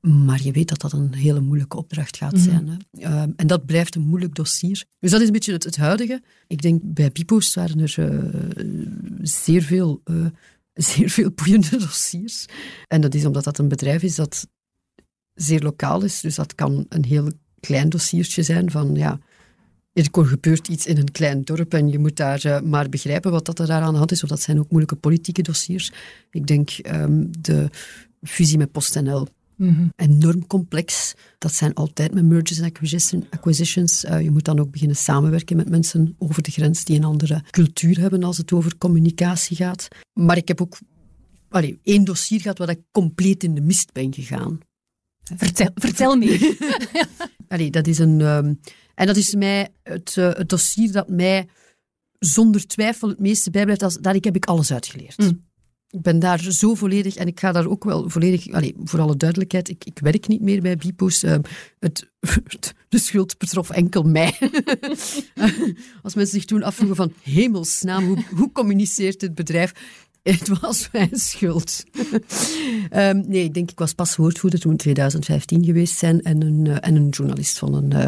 maar 0.00 0.42
je 0.42 0.52
weet 0.52 0.68
dat 0.68 0.80
dat 0.80 0.92
een 0.92 1.14
hele 1.14 1.40
moeilijke 1.40 1.76
opdracht 1.76 2.16
gaat 2.16 2.32
Mhm. 2.32 2.42
zijn. 2.42 2.68
Hè. 2.68 2.76
Uh, 3.00 3.22
en 3.36 3.46
dat 3.46 3.66
blijft 3.66 3.94
een 3.94 4.06
moeilijk 4.06 4.34
dossier. 4.34 4.84
Dus 4.98 5.10
dat 5.10 5.20
is 5.20 5.26
een 5.26 5.32
beetje 5.32 5.52
het, 5.52 5.64
het 5.64 5.76
huidige. 5.76 6.22
Ik 6.46 6.62
denk, 6.62 6.80
bij 6.84 7.12
Bipost 7.12 7.54
waren 7.54 7.80
er 7.80 7.94
uh, 7.98 8.44
zeer 9.22 9.62
veel... 9.62 10.00
Uh, 10.04 10.26
zeer 10.74 11.10
veel 11.10 11.30
boeiende 11.34 11.76
dossiers. 11.78 12.46
En 12.86 13.00
dat 13.00 13.14
is 13.14 13.24
omdat 13.24 13.44
dat 13.44 13.58
een 13.58 13.68
bedrijf 13.68 14.02
is 14.02 14.14
dat 14.14 14.48
zeer 15.34 15.60
lokaal 15.62 16.02
is. 16.02 16.20
Dus 16.20 16.34
dat 16.34 16.54
kan 16.54 16.86
een 16.88 17.04
heel 17.04 17.30
klein 17.60 17.88
dossiertje 17.88 18.42
zijn 18.42 18.70
van, 18.70 18.94
ja, 18.94 19.18
er 20.04 20.26
gebeurt 20.26 20.68
iets 20.68 20.86
in 20.86 20.96
een 20.96 21.10
klein 21.10 21.42
dorp 21.42 21.74
en 21.74 21.88
je 21.88 21.98
moet 21.98 22.16
daar 22.16 22.46
uh, 22.46 22.60
maar 22.60 22.88
begrijpen 22.88 23.30
wat 23.30 23.44
dat 23.44 23.58
er 23.58 23.66
daar 23.66 23.82
aan 23.82 23.92
de 23.92 23.98
hand 23.98 24.12
is. 24.12 24.22
Of 24.22 24.28
dat 24.28 24.40
zijn 24.40 24.58
ook 24.58 24.70
moeilijke 24.70 24.96
politieke 24.96 25.42
dossiers. 25.42 25.92
Ik 26.30 26.46
denk 26.46 26.70
um, 26.92 27.30
de 27.40 27.68
fusie 28.22 28.58
met 28.58 28.72
PostNL. 28.72 29.26
Mm 29.56 29.74
-hmm. 29.74 29.92
Enorm 29.96 30.46
complex. 30.46 31.14
Dat 31.38 31.54
zijn 31.54 31.74
altijd 31.74 32.14
met 32.14 32.24
mergers 32.24 32.58
en 32.58 32.64
acquisition, 32.64 33.26
acquisitions. 33.30 34.04
Uh, 34.04 34.20
je 34.20 34.30
moet 34.30 34.44
dan 34.44 34.60
ook 34.60 34.70
beginnen 34.70 34.96
samenwerken 34.96 35.56
met 35.56 35.68
mensen 35.68 36.14
over 36.18 36.42
de 36.42 36.50
grens 36.50 36.84
die 36.84 36.96
een 36.96 37.04
andere 37.04 37.42
cultuur 37.50 38.00
hebben 38.00 38.22
als 38.22 38.36
het 38.36 38.52
over 38.52 38.78
communicatie 38.78 39.56
gaat. 39.56 39.88
Maar 40.12 40.36
ik 40.36 40.48
heb 40.48 40.60
ook 40.60 40.78
allee, 41.48 41.78
één 41.82 42.04
dossier 42.04 42.40
gehad 42.40 42.58
waar 42.58 42.68
ik 42.68 42.80
compleet 42.90 43.44
in 43.44 43.54
de 43.54 43.60
mist 43.60 43.92
ben 43.92 44.14
gegaan. 44.14 44.60
Vertel, 45.36 45.70
vertel 45.74 46.16
me. 46.16 46.56
Allee, 47.48 47.70
dat 47.70 47.86
is 47.86 47.98
een... 47.98 48.20
ehm, 48.20 48.54
en 48.94 49.06
dat 49.06 49.16
is 49.16 49.34
mij 49.34 49.68
het, 49.82 50.16
eh, 50.16 50.30
het 50.32 50.48
dossier 50.48 50.92
dat 50.92 51.08
mij 51.08 51.48
zonder 52.18 52.66
twijfel 52.66 53.08
het 53.08 53.20
meeste 53.20 53.50
bijblijft. 53.50 53.82
Als, 53.82 53.98
daar 53.98 54.14
ik 54.14 54.24
heb 54.24 54.36
ik 54.36 54.44
alles 54.44 54.72
uitgeleerd. 54.72 55.18
Mm. 55.18 55.48
Ik 55.90 56.02
ben 56.02 56.18
daar 56.18 56.38
zo 56.38 56.74
volledig, 56.74 57.16
en 57.16 57.26
ik 57.26 57.40
ga 57.40 57.52
daar 57.52 57.66
ook 57.66 57.84
wel 57.84 58.08
volledig, 58.08 58.52
allee, 58.52 58.74
voor 58.84 59.00
alle 59.00 59.16
duidelijkheid, 59.16 59.68
ik, 59.68 59.84
ik 59.84 59.98
werk 59.98 60.28
niet 60.28 60.40
meer 60.40 60.60
bij 60.60 60.76
Bipo's. 60.76 61.22
Ehm, 61.22 61.40
het, 61.78 62.08
de 62.88 62.98
schuld 62.98 63.38
betrof 63.38 63.70
enkel 63.70 64.02
mij. 64.02 64.38
Als 66.02 66.14
mensen 66.14 66.34
zich 66.34 66.44
toen 66.44 66.62
afvroegen 66.62 66.96
van, 66.96 67.12
hemelsnaam, 67.22 68.04
hoe, 68.04 68.24
hoe 68.36 68.52
communiceert 68.52 69.20
dit 69.20 69.34
bedrijf? 69.34 69.72
Het 70.22 70.60
was 70.60 70.88
mijn 70.92 71.16
schuld. 71.16 71.84
Ehm, 72.90 73.22
nee, 73.26 73.44
ik 73.44 73.54
denk, 73.54 73.70
ik 73.70 73.78
was 73.78 73.92
pas 73.92 74.16
woordvoerder 74.16 74.60
toen 74.60 74.70
in 74.70 74.76
2015 74.76 75.64
geweest 75.64 75.96
zijn 75.96 76.22
en 76.22 76.42
een, 76.42 76.66
eh, 76.66 76.88
en 76.88 76.96
een 76.96 77.08
journalist 77.08 77.58
van 77.58 77.74
een, 77.74 77.92
eh, 77.92 78.06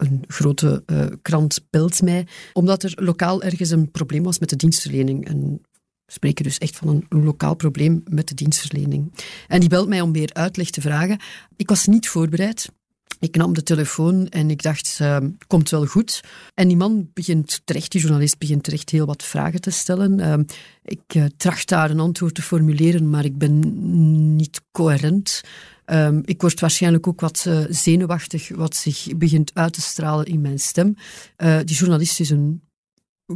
een 0.00 0.24
grote 0.26 0.82
eh, 0.86 1.06
krant 1.22 1.66
belt 1.70 2.02
mij, 2.02 2.26
omdat 2.52 2.82
er 2.82 2.92
lokaal 2.96 3.42
ergens 3.42 3.70
een 3.70 3.90
probleem 3.90 4.22
was 4.22 4.38
met 4.38 4.48
de 4.48 4.56
dienstverlening. 4.56 5.26
En 5.26 5.60
we 6.04 6.12
spreken 6.12 6.44
dus 6.44 6.58
echt 6.58 6.76
van 6.76 6.88
een 7.08 7.24
lokaal 7.24 7.54
probleem 7.54 8.02
met 8.04 8.28
de 8.28 8.34
dienstverlening. 8.34 9.12
En 9.48 9.60
die 9.60 9.68
belt 9.68 9.88
mij 9.88 10.00
om 10.00 10.10
meer 10.10 10.30
uitleg 10.32 10.70
te 10.70 10.80
vragen. 10.80 11.20
Ik 11.56 11.68
was 11.68 11.86
niet 11.86 12.08
voorbereid. 12.08 12.68
Ik 13.18 13.36
nam 13.36 13.52
de 13.52 13.62
telefoon 13.62 14.28
en 14.28 14.50
ik 14.50 14.62
dacht, 14.62 14.98
eh, 15.00 15.16
komt 15.46 15.70
wel 15.70 15.86
goed. 15.86 16.20
En 16.54 16.68
die 16.68 16.76
man 16.76 17.10
begint 17.12 17.60
terecht, 17.64 17.92
die 17.92 18.00
journalist 18.00 18.38
begint 18.38 18.62
terecht 18.62 18.90
heel 18.90 19.06
wat 19.06 19.22
vragen 19.22 19.60
te 19.60 19.70
stellen. 19.70 20.20
Eh, 20.20 20.38
ik 20.82 21.30
tracht 21.36 21.68
daar 21.68 21.90
een 21.90 22.00
antwoord 22.00 22.34
te 22.34 22.42
formuleren, 22.42 23.10
maar 23.10 23.24
ik 23.24 23.38
ben 23.38 24.36
niet 24.36 24.60
coherent. 24.72 25.40
Ehm, 25.90 26.20
ik 26.24 26.40
word 26.40 26.60
waarschijnlijk 26.60 27.06
ook 27.06 27.20
wat 27.20 27.44
eh, 27.46 27.60
zenuwachtig, 27.68 28.48
wat 28.48 28.76
zich 28.76 29.16
begint 29.16 29.50
uit 29.54 29.72
te 29.72 29.80
stralen 29.80 30.26
in 30.26 30.40
mijn 30.40 30.58
stem. 30.58 30.94
Eh, 31.36 31.58
die 31.64 31.76
journalist 31.76 32.20
is 32.20 32.30
een 32.30 32.62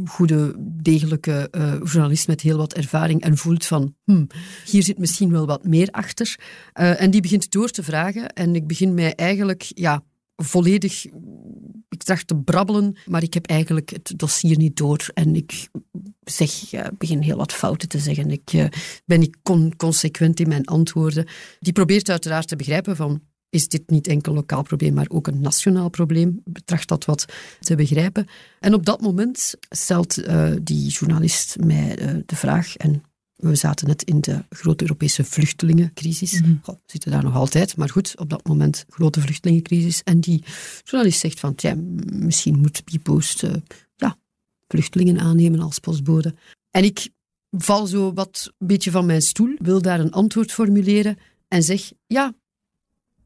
goede, 0.05 0.55
degelijke 0.59 1.47
eh, 1.51 1.73
journalist 1.83 2.27
met 2.27 2.41
heel 2.41 2.57
wat 2.57 2.73
ervaring 2.73 3.21
en 3.21 3.37
voelt 3.37 3.65
van, 3.65 3.95
hmm, 4.03 4.27
hier 4.65 4.83
zit 4.83 4.97
misschien 4.97 5.31
wel 5.31 5.45
wat 5.45 5.63
meer 5.63 5.87
achter. 5.91 6.39
En 6.73 7.11
die 7.11 7.21
begint 7.21 7.51
door 7.51 7.69
te 7.69 7.83
vragen 7.83 8.33
en 8.33 8.55
ik 8.55 8.67
begin 8.67 8.93
mij 8.93 9.15
eigenlijk, 9.15 9.71
ja, 9.73 10.03
volledig, 10.35 11.05
ik 11.89 12.03
tracht 12.03 12.27
te 12.27 12.35
brabbelen, 12.35 12.97
maar 13.05 13.23
ik 13.23 13.33
heb 13.33 13.45
eigenlijk 13.45 13.89
het 13.89 14.13
dossier 14.15 14.57
niet 14.57 14.77
door 14.77 15.09
en 15.13 15.35
ik 15.35 15.69
zeg, 16.25 16.51
begin 16.97 17.21
heel 17.21 17.37
wat 17.37 17.53
fouten 17.53 17.89
te 17.89 17.99
zeggen. 17.99 18.31
Ik 18.31 18.53
eh, 18.53 18.65
ben 19.05 19.19
niet 19.19 19.37
con- 19.43 19.75
consequent 19.75 20.39
in 20.39 20.47
mijn 20.47 20.65
antwoorden. 20.65 21.27
Die 21.59 21.73
probeert 21.73 22.09
uiteraard 22.09 22.47
te 22.47 22.55
begrijpen 22.55 22.95
van, 22.95 23.21
is 23.49 23.67
dit 23.67 23.89
niet 23.89 24.07
enkel 24.07 24.31
een 24.31 24.37
lokaal 24.37 24.63
probleem, 24.63 24.93
maar 24.93 25.09
ook 25.09 25.27
een 25.27 25.41
nationaal 25.41 25.89
probleem? 25.89 26.41
Betracht 26.43 26.87
dat 26.87 27.05
wat 27.05 27.25
te 27.59 27.75
begrijpen. 27.75 28.27
En 28.59 28.73
op 28.73 28.85
dat 28.85 29.01
moment 29.01 29.53
stelt 29.69 30.17
eh, 30.17 30.51
die 30.61 30.89
journalist 30.89 31.55
mij 31.59 31.97
eh, 31.97 32.15
de 32.25 32.35
vraag, 32.35 32.75
en 32.75 33.03
we 33.35 33.55
zaten 33.55 33.87
net 33.87 34.03
in 34.03 34.21
de 34.21 34.43
grote 34.49 34.83
Europese 34.83 35.23
vluchtelingencrisis. 35.23 36.41
Goh, 36.61 36.75
we 36.75 36.81
zitten 36.85 37.11
daar 37.11 37.23
nog 37.23 37.35
altijd, 37.35 37.77
maar 37.77 37.89
goed, 37.89 38.19
op 38.19 38.29
dat 38.29 38.47
moment 38.47 38.85
grote 38.89 39.21
vluchtelingencrisis. 39.21 40.03
En 40.03 40.19
die 40.19 40.43
journalist 40.83 41.19
zegt 41.19 41.39
van, 41.39 41.55
misschien 42.05 42.59
moet 42.59 42.83
Bipost 42.85 43.43
eh, 43.43 43.51
ja, 43.51 43.84
vluchtelingen 44.67 45.19
aannemen 45.19 45.59
als 45.59 45.79
postbode. 45.79 46.35
En 46.71 46.83
ik 46.83 47.09
val 47.51 47.87
zo 47.87 48.13
wat 48.13 48.51
een 48.57 48.67
beetje 48.67 48.91
van 48.91 49.05
mijn 49.05 49.21
stoel, 49.21 49.55
wil 49.57 49.81
daar 49.81 49.99
een 49.99 50.11
antwoord 50.11 50.51
formuleren 50.51 51.17
en 51.47 51.63
zeg, 51.63 51.91
ja, 52.07 52.33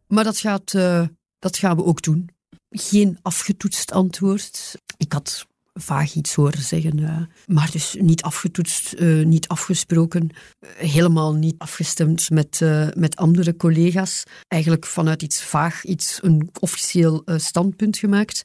maar 0.07 0.23
dat, 0.23 0.39
gaat, 0.39 0.73
eh, 0.73 1.07
dat 1.39 1.57
gaan 1.57 1.75
we 1.75 1.83
ook 1.83 2.01
doen. 2.01 2.29
Geen 2.69 3.17
afgetoetst 3.21 3.91
antwoord. 3.91 4.75
Ik 4.97 5.13
had 5.13 5.47
vaag 5.73 6.13
iets 6.13 6.33
horen 6.33 6.61
zeggen, 6.61 6.99
eh, 6.99 7.21
maar 7.47 7.71
dus 7.71 7.95
niet 7.99 8.21
afgetoetst, 8.21 8.93
eh, 8.93 9.25
niet 9.25 9.47
afgesproken, 9.47 10.29
helemaal 10.75 11.33
niet 11.33 11.55
afgestemd 11.57 12.29
met, 12.29 12.59
met 12.95 13.15
andere 13.15 13.55
collega's. 13.55 14.23
Eigenlijk 14.47 14.85
vanuit 14.85 15.21
iets 15.21 15.43
vaag, 15.43 15.85
iets, 15.85 16.19
een 16.21 16.49
officieel 16.59 17.23
standpunt 17.25 17.97
gemaakt. 17.97 18.41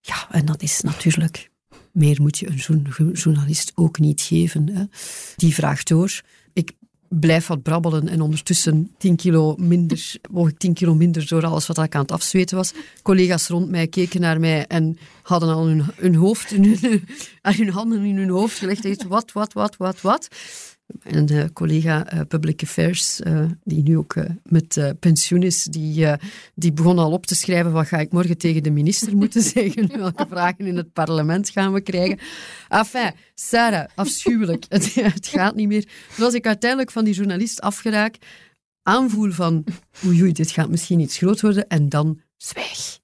Ja, 0.00 0.30
en 0.30 0.46
dat 0.46 0.62
is 0.62 0.80
natuurlijk... 0.80 1.50
Meer 1.92 2.22
moet 2.22 2.38
je 2.38 2.48
een 2.48 2.56
jour- 2.56 3.12
journalist 3.12 3.72
ook 3.74 3.98
niet 3.98 4.20
geven. 4.20 4.68
Hè. 4.68 4.84
Die 5.36 5.54
vraagt 5.54 5.88
door. 5.88 6.20
Ik 6.52 6.72
blijf 7.08 7.46
wat 7.46 7.62
brabbelen 7.62 8.08
en 8.08 8.20
ondertussen 8.20 8.90
10 8.98 9.16
kilo 9.16 9.54
minder, 9.56 10.14
woog 10.30 10.48
ik 10.48 10.58
10 10.58 10.74
kilo 10.74 10.94
minder 10.94 11.28
door 11.28 11.46
alles 11.46 11.66
wat 11.66 11.78
ik 11.78 11.94
aan 11.94 12.02
het 12.02 12.12
afzweten 12.12 12.56
was. 12.56 12.72
Collega's 13.02 13.48
rond 13.48 13.70
mij 13.70 13.86
keken 13.86 14.20
naar 14.20 14.40
mij 14.40 14.66
en 14.66 14.98
hadden 15.22 15.48
al 15.54 15.66
hun, 15.66 15.84
hun 15.96 16.14
hoofd, 16.14 16.50
hun, 16.50 16.78
hun 17.42 17.70
handen 17.70 18.04
in 18.04 18.16
hun 18.16 18.28
hoofd 18.28 18.58
gelegd. 18.58 19.04
Wat, 19.04 19.32
wat, 19.32 19.52
wat, 19.52 19.76
wat, 19.76 20.00
wat? 20.00 20.28
En 21.02 21.26
de 21.26 21.50
collega 21.52 22.06
eh, 22.06 22.20
Public 22.28 22.62
Affairs, 22.62 23.20
eh, 23.20 23.44
die 23.64 23.82
nu 23.82 23.96
ook 23.96 24.16
eh, 24.16 24.30
met 24.42 24.94
pensioen 25.00 25.42
is, 25.42 25.64
die, 25.64 26.06
die 26.54 26.72
begon 26.72 26.98
al 26.98 27.12
op 27.12 27.26
te 27.26 27.34
schrijven 27.34 27.72
wat 27.72 27.86
ga 27.86 27.98
ik 27.98 28.12
morgen 28.12 28.38
tegen 28.38 28.62
de 28.62 28.70
minister 28.70 29.16
moeten 29.16 29.42
zeggen, 29.54 29.98
welke 29.98 30.26
vragen 30.28 30.66
in 30.66 30.76
het 30.76 30.92
parlement 30.92 31.50
gaan 31.50 31.72
we 31.72 31.80
krijgen. 31.80 32.18
Enfin, 32.68 33.12
Sarah, 33.34 33.88
afschuwelijk. 33.94 34.64
het, 34.68 35.26
gaat 35.26 35.54
niet 35.54 35.68
meer. 35.68 35.88
Dus 36.16 36.34
ik 36.34 36.46
uiteindelijk 36.46 36.90
van 36.90 37.04
die 37.04 37.14
journalist 37.14 37.60
afgeraak, 37.60 38.16
aanvoel 38.82 39.30
van 39.30 39.64
oei, 40.06 40.32
dit 40.32 40.50
gaat 40.50 40.70
misschien 40.70 41.00
iets 41.00 41.16
groot 41.16 41.40
worden, 41.40 41.68
en 41.68 41.88
dan 41.88 42.20
zwijg. 42.36 43.00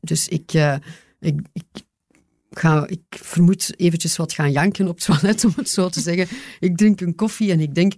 Dus 0.00 0.28
ik, 0.28 0.52
ik, 1.20 1.40
ik 1.52 1.82
ga, 2.58 2.86
ik 2.86 3.00
vermoed 3.10 3.72
eventjes 3.76 4.16
wat 4.16 4.32
gaan 4.32 4.52
janken 4.52 4.88
op 4.88 4.94
het 4.96 5.04
toilet, 5.04 5.44
om 5.44 5.52
het 5.56 5.68
zo 5.68 5.88
te 5.88 6.00
zeggen. 6.00 6.36
Ik 6.60 6.76
drink 6.76 7.00
een 7.00 7.14
koffie 7.14 7.52
en 7.52 7.60
ik 7.60 7.74
denk, 7.74 7.92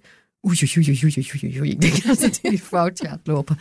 oei, 0.47 0.57
oei, 0.63 0.73
oei, 0.89 1.01
oei, 1.03 1.15
oei, 1.17 1.41
oei, 1.45 1.61
oei, 1.61 1.71
ik 1.71 1.81
denk 1.81 2.05
dat 2.05 2.21
het 2.23 2.39
hier 2.43 2.59
fout 2.59 3.01
gaat 3.01 3.21
lopen. 3.25 3.59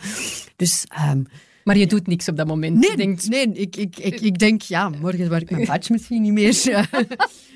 Dus, 0.56 0.84
ehm, 0.88 1.22
Maar 1.64 1.76
je 1.78 1.86
doet 1.86 2.06
niks 2.06 2.28
op 2.28 2.36
dat 2.36 2.46
moment. 2.46 2.78
nee, 2.78 2.96
denkt, 2.96 3.28
nee 3.28 3.52
ik, 3.52 3.76
ik, 3.76 3.96
ik, 3.98 4.20
ik 4.20 4.38
denk, 4.38 4.62
ja, 4.62 4.88
morgen 4.88 5.28
werkt 5.30 5.50
mijn 5.50 5.66
badge 5.66 5.92
misschien 5.92 6.22
niet 6.22 6.32
meer. 6.32 6.54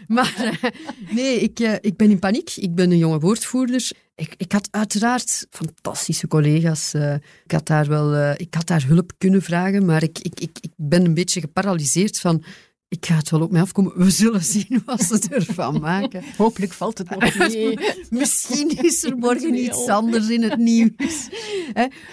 maar 0.08 0.34
eh, 0.62 0.70
nee, 1.14 1.40
ik, 1.40 1.58
eh, 1.60 1.74
ik 1.80 1.96
ben 1.96 2.10
in 2.10 2.18
paniek. 2.18 2.50
Ik 2.56 2.74
ben 2.74 2.90
een 2.90 2.98
jonge 2.98 3.18
woordvoerder. 3.18 3.90
Ik, 4.14 4.34
ik 4.36 4.52
had 4.52 4.68
uiteraard 4.70 5.46
fantastische 5.50 6.28
collega's. 6.28 6.94
eh, 6.94 7.14
ik, 7.44 7.52
had 7.52 7.66
daar 7.66 7.88
wel, 7.88 8.34
ik 8.36 8.54
had 8.54 8.66
daar 8.66 8.84
hulp 8.86 9.12
kunnen 9.18 9.42
vragen, 9.42 9.84
maar 9.84 10.02
ik, 10.02 10.18
ik, 10.18 10.40
ik, 10.40 10.58
ik 10.60 10.70
ben 10.76 11.04
een 11.04 11.14
beetje 11.14 11.40
geparalyseerd 11.40 12.20
van... 12.20 12.44
Ik 12.90 13.06
ga 13.06 13.14
het 13.14 13.30
wel 13.30 13.40
op 13.40 13.50
mij 13.50 13.60
afkomen. 13.60 13.92
We 13.96 14.10
zullen 14.10 14.44
zien 14.44 14.82
wat 14.84 15.02
ze 15.02 15.20
ervan 15.30 15.80
maken. 15.80 16.22
hopelijk 16.36 16.72
valt 16.72 16.98
het 16.98 17.10
nog 17.10 17.38
mee. 17.38 17.78
Misschien 18.10 18.82
is 18.82 19.04
er 19.04 19.16
morgen 19.16 19.54
iets 19.54 19.88
anders 19.88 20.28
in 20.28 20.42
het 20.42 20.58
nieuws. 20.58 21.28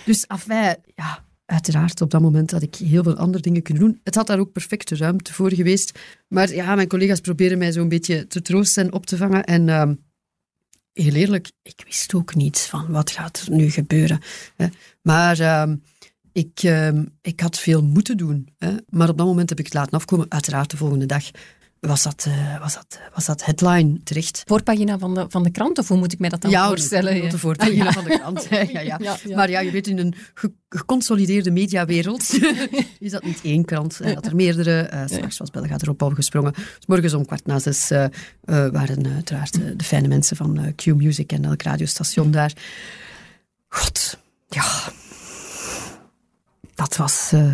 Dus 0.05 0.27
afijn, 0.27 0.77
ja, 0.96 1.24
uiteraard, 1.46 2.01
op 2.01 2.12
dat 2.12 2.22
moment 2.22 2.51
had 2.51 2.62
ik 2.62 2.75
heel 2.75 3.03
veel 3.03 3.17
andere 3.17 3.43
dingen 3.43 3.62
kunnen 3.62 3.84
doen. 3.84 4.00
Het 4.03 4.15
had 4.15 4.27
daar 4.27 4.39
ook 4.39 4.51
perfecte 4.51 4.96
ruimte 4.96 5.34
voor 5.34 5.53
geweest. 5.53 6.00
Maar 6.27 6.53
ja, 6.53 6.75
mijn 6.75 6.88
collega's 6.88 7.22
proberen 7.22 7.57
mij 7.57 7.72
zo'n 7.72 7.89
beetje 7.89 8.27
te 8.27 8.41
troosten 8.41 8.84
en 8.84 8.93
op 8.93 9.05
te 9.05 9.17
vangen. 9.17 9.43
En 9.43 9.69
ehm, 9.69 9.93
heel 10.93 11.13
eerlijk, 11.13 11.51
ik 11.62 11.81
wist 11.86 12.13
ook 12.13 12.36
niets 12.36 12.65
van 12.65 12.91
wat 12.91 13.12
gaat 13.12 13.43
er 13.46 13.55
nu 13.55 13.69
gebeuren. 13.69 14.19
Hè? 14.55 14.67
Maar 15.01 15.39
ehm, 15.39 15.75
ik, 16.38 16.60
ehm, 16.63 17.03
ik 17.22 17.39
had 17.39 17.60
veel 17.60 17.84
moeten 17.84 18.17
doen. 18.17 18.48
Hè? 18.58 18.75
Maar 18.89 19.10
op 19.10 19.17
dat 19.17 19.25
moment 19.27 19.50
heb 19.50 19.60
ik 19.60 19.65
het 19.65 19.74
laten 19.74 19.91
afkomen. 19.94 20.25
Uiteraard 20.29 20.70
de 20.72 20.77
volgende 20.77 21.06
dag 21.06 21.24
was 21.79 22.03
dat, 22.03 22.25
eh, 22.27 22.60
was 22.60 22.74
dat, 22.74 23.00
was 23.13 23.25
dat 23.25 23.46
headline 23.46 24.03
terecht. 24.03 24.44
Voorpagina 24.46 24.98
van 24.98 25.13
de, 25.13 25.25
van 25.29 25.44
de 25.44 25.51
krant, 25.51 25.77
of 25.77 25.88
hoe 25.88 25.98
moet 25.98 26.13
ik 26.13 26.20
mij 26.20 26.29
dat 26.29 26.41
dan 26.41 26.51
voorstellen? 26.67 27.15
Ja, 27.24 27.29
de 27.29 27.38
voorpagina 27.39 27.91
van 27.91 28.03
de 28.03 28.10
krant. 28.20 28.48
Ja, 28.50 28.79
ja. 29.00 29.17
Maar 29.36 29.50
ja, 29.50 29.60
je 29.60 29.72
weet, 29.72 29.88
in 29.88 29.98
een 29.98 30.13
ge- 30.34 30.51
geconsolideerde 30.70 31.51
mediawereld 31.51 32.34
is 33.00 33.12
dat 33.12 33.24
niet 33.24 33.39
één 33.44 33.65
krant. 33.65 33.98
Hij 33.98 34.13
had 34.13 34.25
er 34.25 34.36
meerdere. 34.36 34.79
Eh 34.82 35.01
straks 35.06 35.38
was 35.38 35.50
Belga 35.50 35.75
erop 35.77 36.01
opgesprongen. 36.01 36.53
Dus 36.53 36.86
morgens 36.88 37.13
om 37.13 37.25
kwart 37.25 37.46
na 37.46 37.60
zes 37.60 37.91
eh, 37.91 38.06
waren 38.46 39.08
uiteraard 39.13 39.53
de 39.79 39.84
fijne 39.84 40.08
mensen 40.08 40.38
van 40.38 40.74
Q-Music 40.75 41.32
en 41.32 41.46
elk 41.46 41.62
radiostation 41.62 42.32
daar. 42.32 42.53
God, 43.67 44.17
ja. 44.48 44.65
Dat 46.77 46.96
was... 46.98 47.31
eh, 47.34 47.51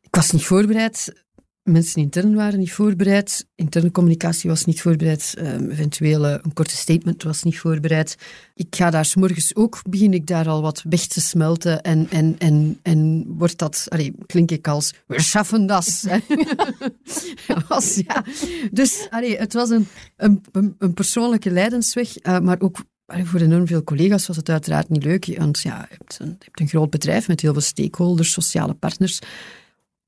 ik 0.00 0.14
was 0.14 0.30
niet 0.30 0.44
voorbereid. 0.44 1.24
Mensen 1.62 2.02
intern 2.02 2.34
waren 2.34 2.58
niet 2.58 2.72
voorbereid. 2.72 3.46
Interne 3.54 3.90
communicatie 3.90 4.50
was 4.50 4.64
niet 4.64 4.80
voorbereid. 4.80 5.34
Ehm, 5.38 5.70
eventueel 5.70 6.24
een 6.26 6.52
korte 6.52 6.76
statement 6.76 7.22
was 7.22 7.42
niet 7.42 7.58
voorbereid. 7.58 8.16
Ik 8.54 8.76
ga 8.76 8.90
daar 8.90 9.04
's 9.04 9.14
morgens 9.14 9.54
ook, 9.54 9.82
begin 9.88 10.12
ik 10.12 10.26
daar 10.26 10.48
al 10.48 10.62
wat 10.62 10.84
weg 10.88 11.06
te 11.06 11.20
smelten. 11.20 11.82
En, 11.82 12.06
en, 12.10 12.34
en, 12.38 12.78
en 12.82 13.24
wordt 13.28 13.58
dat, 13.58 13.86
allee, 13.88 14.14
klink 14.26 14.50
ik 14.50 14.68
als, 14.68 14.94
we 15.06 15.20
schaffen 15.20 15.66
das. 15.66 16.06
was, 17.68 17.94
ja. 18.06 18.24
Dus 18.72 19.06
allee, 19.10 19.36
het 19.36 19.52
was 19.52 19.70
een, 19.70 19.86
een, 20.16 20.42
een, 20.78 20.94
persoonlijke 20.94 21.50
lijdensweg, 21.50 22.16
eh, 22.16 22.38
maar 22.40 22.60
ook 22.60 22.78
voor 23.08 23.40
enorm 23.40 23.66
veel 23.66 23.84
collega's 23.84 24.26
was 24.26 24.36
het 24.36 24.48
uiteraard 24.48 24.88
niet 24.88 25.04
leuk. 25.04 25.36
Want 25.38 25.60
ja, 25.60 25.86
je 25.90 25.96
hebt, 25.98 26.18
een, 26.60 26.68
groot 26.68 26.90
bedrijf 26.90 27.28
met 27.28 27.40
heel 27.40 27.52
veel 27.52 27.62
stakeholders, 27.62 28.32
sociale 28.32 28.74
partners. 28.74 29.18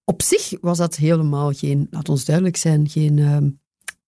Op 0.05 0.23
zich 0.23 0.53
was 0.61 0.79
dat 0.79 0.97
helemaal 0.97 1.53
geen, 1.53 1.87
laat 1.91 2.09
ons 2.09 2.25
duidelijk 2.25 2.57
zijn, 2.57 2.89
geen, 2.89 3.19
ehm, 3.19 3.51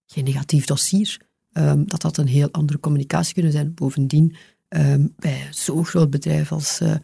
geen 0.07 0.25
negatief 0.25 0.65
dossier. 0.65 1.19
Ehm, 1.53 1.85
dat 1.85 2.03
had 2.03 2.17
een 2.17 2.27
heel 2.27 2.49
andere 2.51 2.81
communicatie 2.81 3.35
kunnen 3.35 3.53
zijn. 3.53 3.75
Bovendien, 3.75 4.37
ehm, 4.69 5.07
bij 5.17 5.49
zo'n 5.51 5.85
groot 5.85 6.11
bedrijf 6.11 6.53
als 6.53 6.81
uh, 6.81 6.95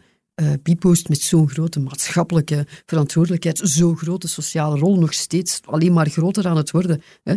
uh, 0.41 0.53
Bpost, 0.63 1.09
met 1.09 1.21
zo'n 1.21 1.49
grote 1.49 1.79
maatschappelijke 1.79 2.67
verantwoordelijkheid, 2.85 3.59
zo'n 3.63 3.97
grote 3.97 4.27
sociale 4.27 4.79
rol, 4.79 4.99
nog 4.99 5.13
steeds 5.13 5.59
alleen 5.65 5.93
maar 5.93 6.09
groter 6.09 6.47
aan 6.47 6.57
het 6.57 6.71
worden, 6.71 7.01
hè, 7.23 7.35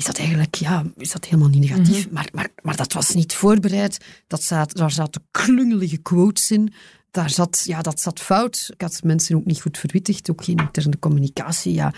is 0.00 0.06
dat 0.06 0.18
eigenlijk 0.18 0.54
ja, 0.54 0.84
is 0.96 1.12
dat 1.12 1.24
helemaal 1.24 1.48
niet 1.48 1.70
negatief. 1.70 2.10
maar, 2.10 2.28
maar, 2.32 2.48
maar 2.62 2.76
dat 2.76 2.92
was 2.92 3.10
niet 3.10 3.34
voorbereid. 3.34 4.04
Dat 4.26 4.42
zat, 4.42 4.76
daar 4.76 4.90
zaten 4.90 5.22
klungelige 5.30 5.96
quotes 5.96 6.50
in. 6.50 6.72
Daar 7.10 7.30
zat, 7.30 7.62
ja, 7.64 7.82
dat 7.82 8.00
zat 8.00 8.20
fout. 8.20 8.70
Ik 8.72 8.80
had 8.80 9.02
mensen 9.02 9.36
ook 9.36 9.44
niet 9.44 9.60
goed 9.60 9.78
verwittigd. 9.78 10.30
Ook 10.30 10.44
geen 10.44 10.56
interne 10.56 10.98
communicatie. 10.98 11.72
Ja, 11.72 11.92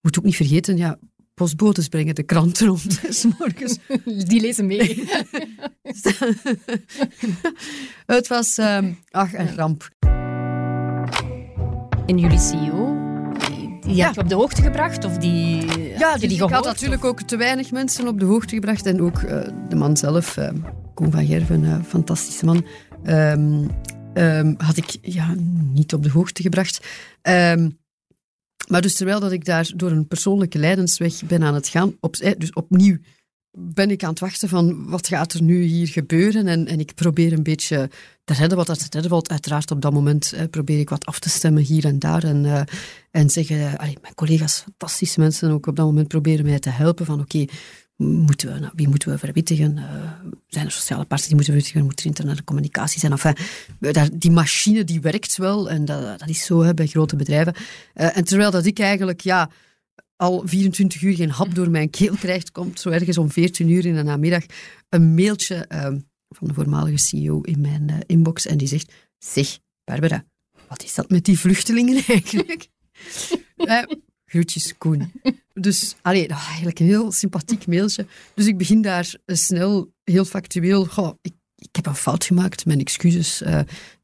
moet 0.00 0.18
ook 0.18 0.24
niet 0.24 0.36
vergeten, 0.36 0.76
ja, 0.76 0.98
postbotes 1.34 1.88
brengen 1.88 2.14
de 2.14 2.22
krant 2.22 2.60
rond. 2.60 3.00
S 3.08 3.26
morgens. 3.38 3.78
Die 4.28 4.40
lezen 4.40 4.66
mee. 4.66 5.08
het 8.06 8.28
was, 8.28 8.58
um, 8.58 8.98
ach, 9.10 9.34
een 9.34 9.54
ramp. 9.54 9.88
En 12.06 12.18
jullie 12.18 12.38
CEO, 12.38 13.07
die 13.88 13.96
Ja. 13.96 14.06
had 14.06 14.14
je 14.14 14.20
op 14.20 14.28
de 14.28 14.34
hoogte 14.34 14.62
gebracht? 14.62 15.04
Of 15.04 15.16
die, 15.16 15.56
Ja, 15.98 16.10
had 16.10 16.20
dus 16.20 16.28
die 16.28 16.44
ik 16.44 16.50
had 16.50 16.64
natuurlijk 16.64 17.04
ook 17.04 17.22
te 17.22 17.36
weinig 17.36 17.70
mensen 17.70 18.08
op 18.08 18.18
de 18.20 18.24
hoogte 18.24 18.54
gebracht. 18.54 18.86
En 18.86 19.00
ook 19.02 19.18
eh, 19.22 19.48
de 19.68 19.76
man 19.76 19.96
zelf, 19.96 20.36
eh, 20.36 20.50
Koen 20.94 21.10
van 21.10 21.26
Gerven, 21.26 21.62
een 21.62 21.84
fantastische 21.84 22.44
man, 22.44 22.66
ehm, 23.04 23.66
ehm, 24.14 24.54
had 24.56 24.76
ik 24.76 24.96
ja, 25.02 25.34
niet 25.72 25.94
op 25.94 26.02
de 26.02 26.10
hoogte 26.10 26.42
gebracht. 26.42 26.86
Ehm, 27.22 27.70
maar 28.68 28.82
dus 28.82 28.94
terwijl 28.94 29.20
dat 29.20 29.32
ik 29.32 29.44
daar 29.44 29.70
door 29.76 29.90
een 29.90 30.06
persoonlijke 30.08 30.58
lijdensweg 30.58 31.22
ben 31.24 31.42
aan 31.42 31.54
het 31.54 31.68
gaan, 31.68 31.96
op, 32.00 32.16
eh, 32.16 32.32
dus 32.38 32.52
opnieuw 32.52 32.96
ben 33.60 33.90
ik 33.90 34.02
aan 34.02 34.10
het 34.10 34.20
wachten 34.20 34.48
van 34.48 34.88
wat 34.88 35.06
gaat 35.06 35.32
er 35.32 35.42
nu 35.42 35.62
hier 35.62 35.88
gebeuren 35.88 36.46
en, 36.46 36.66
en 36.66 36.80
ik 36.80 36.94
probeer 36.94 37.32
een 37.32 37.42
beetje 37.42 37.90
te 38.24 38.34
redden 38.34 38.56
wat 38.56 38.66
dat 38.66 38.86
redden 38.90 39.10
valt. 39.10 39.30
Uiteraard 39.30 39.70
op 39.70 39.82
dat 39.82 39.92
moment 39.92 40.34
probeer 40.50 40.78
ik 40.78 40.88
wat 40.88 41.06
af 41.06 41.18
te 41.18 41.28
stemmen 41.28 41.62
hier 41.62 41.84
en 41.84 41.98
daar 41.98 42.24
en, 42.24 42.44
eh, 42.44 42.60
en 43.10 43.30
zeggen, 43.30 43.78
allee, 43.78 43.98
mijn 44.02 44.14
collega's, 44.14 44.60
fantastische 44.60 45.20
mensen, 45.20 45.50
ook 45.50 45.66
op 45.66 45.76
dat 45.76 45.86
moment 45.86 46.08
proberen 46.08 46.44
mij 46.44 46.58
te 46.58 46.70
helpen 46.70 47.06
van 47.06 47.20
oké, 47.20 47.44
moeten 47.98 48.52
we, 48.52 48.58
nou, 48.58 48.72
wie 48.74 48.88
moeten 48.88 49.10
we 49.10 49.18
verwittigen? 49.18 49.78
Eh, 49.78 49.84
zijn 50.46 50.64
er 50.64 50.70
sociale 50.70 51.00
partners 51.00 51.26
die 51.26 51.34
moeten 51.34 51.52
verwittigen? 51.52 51.84
Moet 51.84 52.00
er 52.00 52.06
interne 52.06 52.44
communicatie 52.44 53.00
zijn? 53.00 53.12
Enfin, 53.12 53.36
daar, 53.78 54.08
die 54.12 54.30
machine 54.30 54.84
die 54.84 55.00
werkt 55.00 55.36
wel 55.36 55.70
en 55.70 55.84
dat, 55.84 56.18
dat 56.18 56.28
is 56.28 56.44
zo 56.44 56.62
hè, 56.62 56.74
bij 56.74 56.86
grote 56.86 57.16
bedrijven. 57.16 57.54
Eh, 57.94 58.16
en 58.16 58.24
terwijl 58.24 58.50
dat 58.50 58.66
ik 58.66 58.78
eigenlijk 58.78 59.20
ja, 59.20 59.50
al 60.18 60.42
24 60.44 61.02
uur 61.02 61.14
geen 61.14 61.30
hap 61.30 61.54
door 61.54 61.70
mijn 61.70 61.90
keel 61.90 62.14
krijgt, 62.14 62.50
komt 62.50 62.80
zo 62.80 62.90
ergens 62.90 63.18
om 63.18 63.30
14 63.30 63.68
uur 63.68 63.86
in 63.86 63.94
de 63.94 64.02
namiddag 64.02 64.44
een 64.88 65.14
mailtje 65.14 65.54
ehm, 65.54 65.98
van 66.28 66.48
de 66.48 66.54
voormalige 66.54 66.98
CEO 66.98 67.40
in 67.40 67.60
mijn 67.60 67.90
eh, 67.90 67.96
inbox 68.06 68.46
en 68.46 68.58
die 68.58 68.68
zegt, 68.68 68.92
zeg 69.18 69.58
Barbara, 69.84 70.24
wat 70.68 70.82
is 70.82 70.94
dat 70.94 71.10
met 71.10 71.24
die 71.24 71.38
vluchtelingen 71.38 72.04
eigenlijk? 72.06 72.68
Eh, 73.56 73.82
groetjes 74.24 74.78
Koen. 74.78 75.12
Dus 75.54 75.96
allee, 76.02 76.26
eigenlijk 76.26 76.78
een 76.78 76.86
heel 76.86 77.12
sympathiek 77.12 77.66
mailtje. 77.66 78.06
Dus 78.34 78.46
ik 78.46 78.58
begin 78.58 78.82
daar 78.82 79.14
eh, 79.24 79.36
snel, 79.36 79.92
heel 80.04 80.24
factueel, 80.24 80.84
goh, 80.84 81.14
ik, 81.22 81.34
ik 81.54 81.76
heb 81.76 81.86
een 81.86 81.94
fout 81.94 82.24
gemaakt, 82.24 82.66
mijn 82.66 82.80
excuses. 82.80 83.42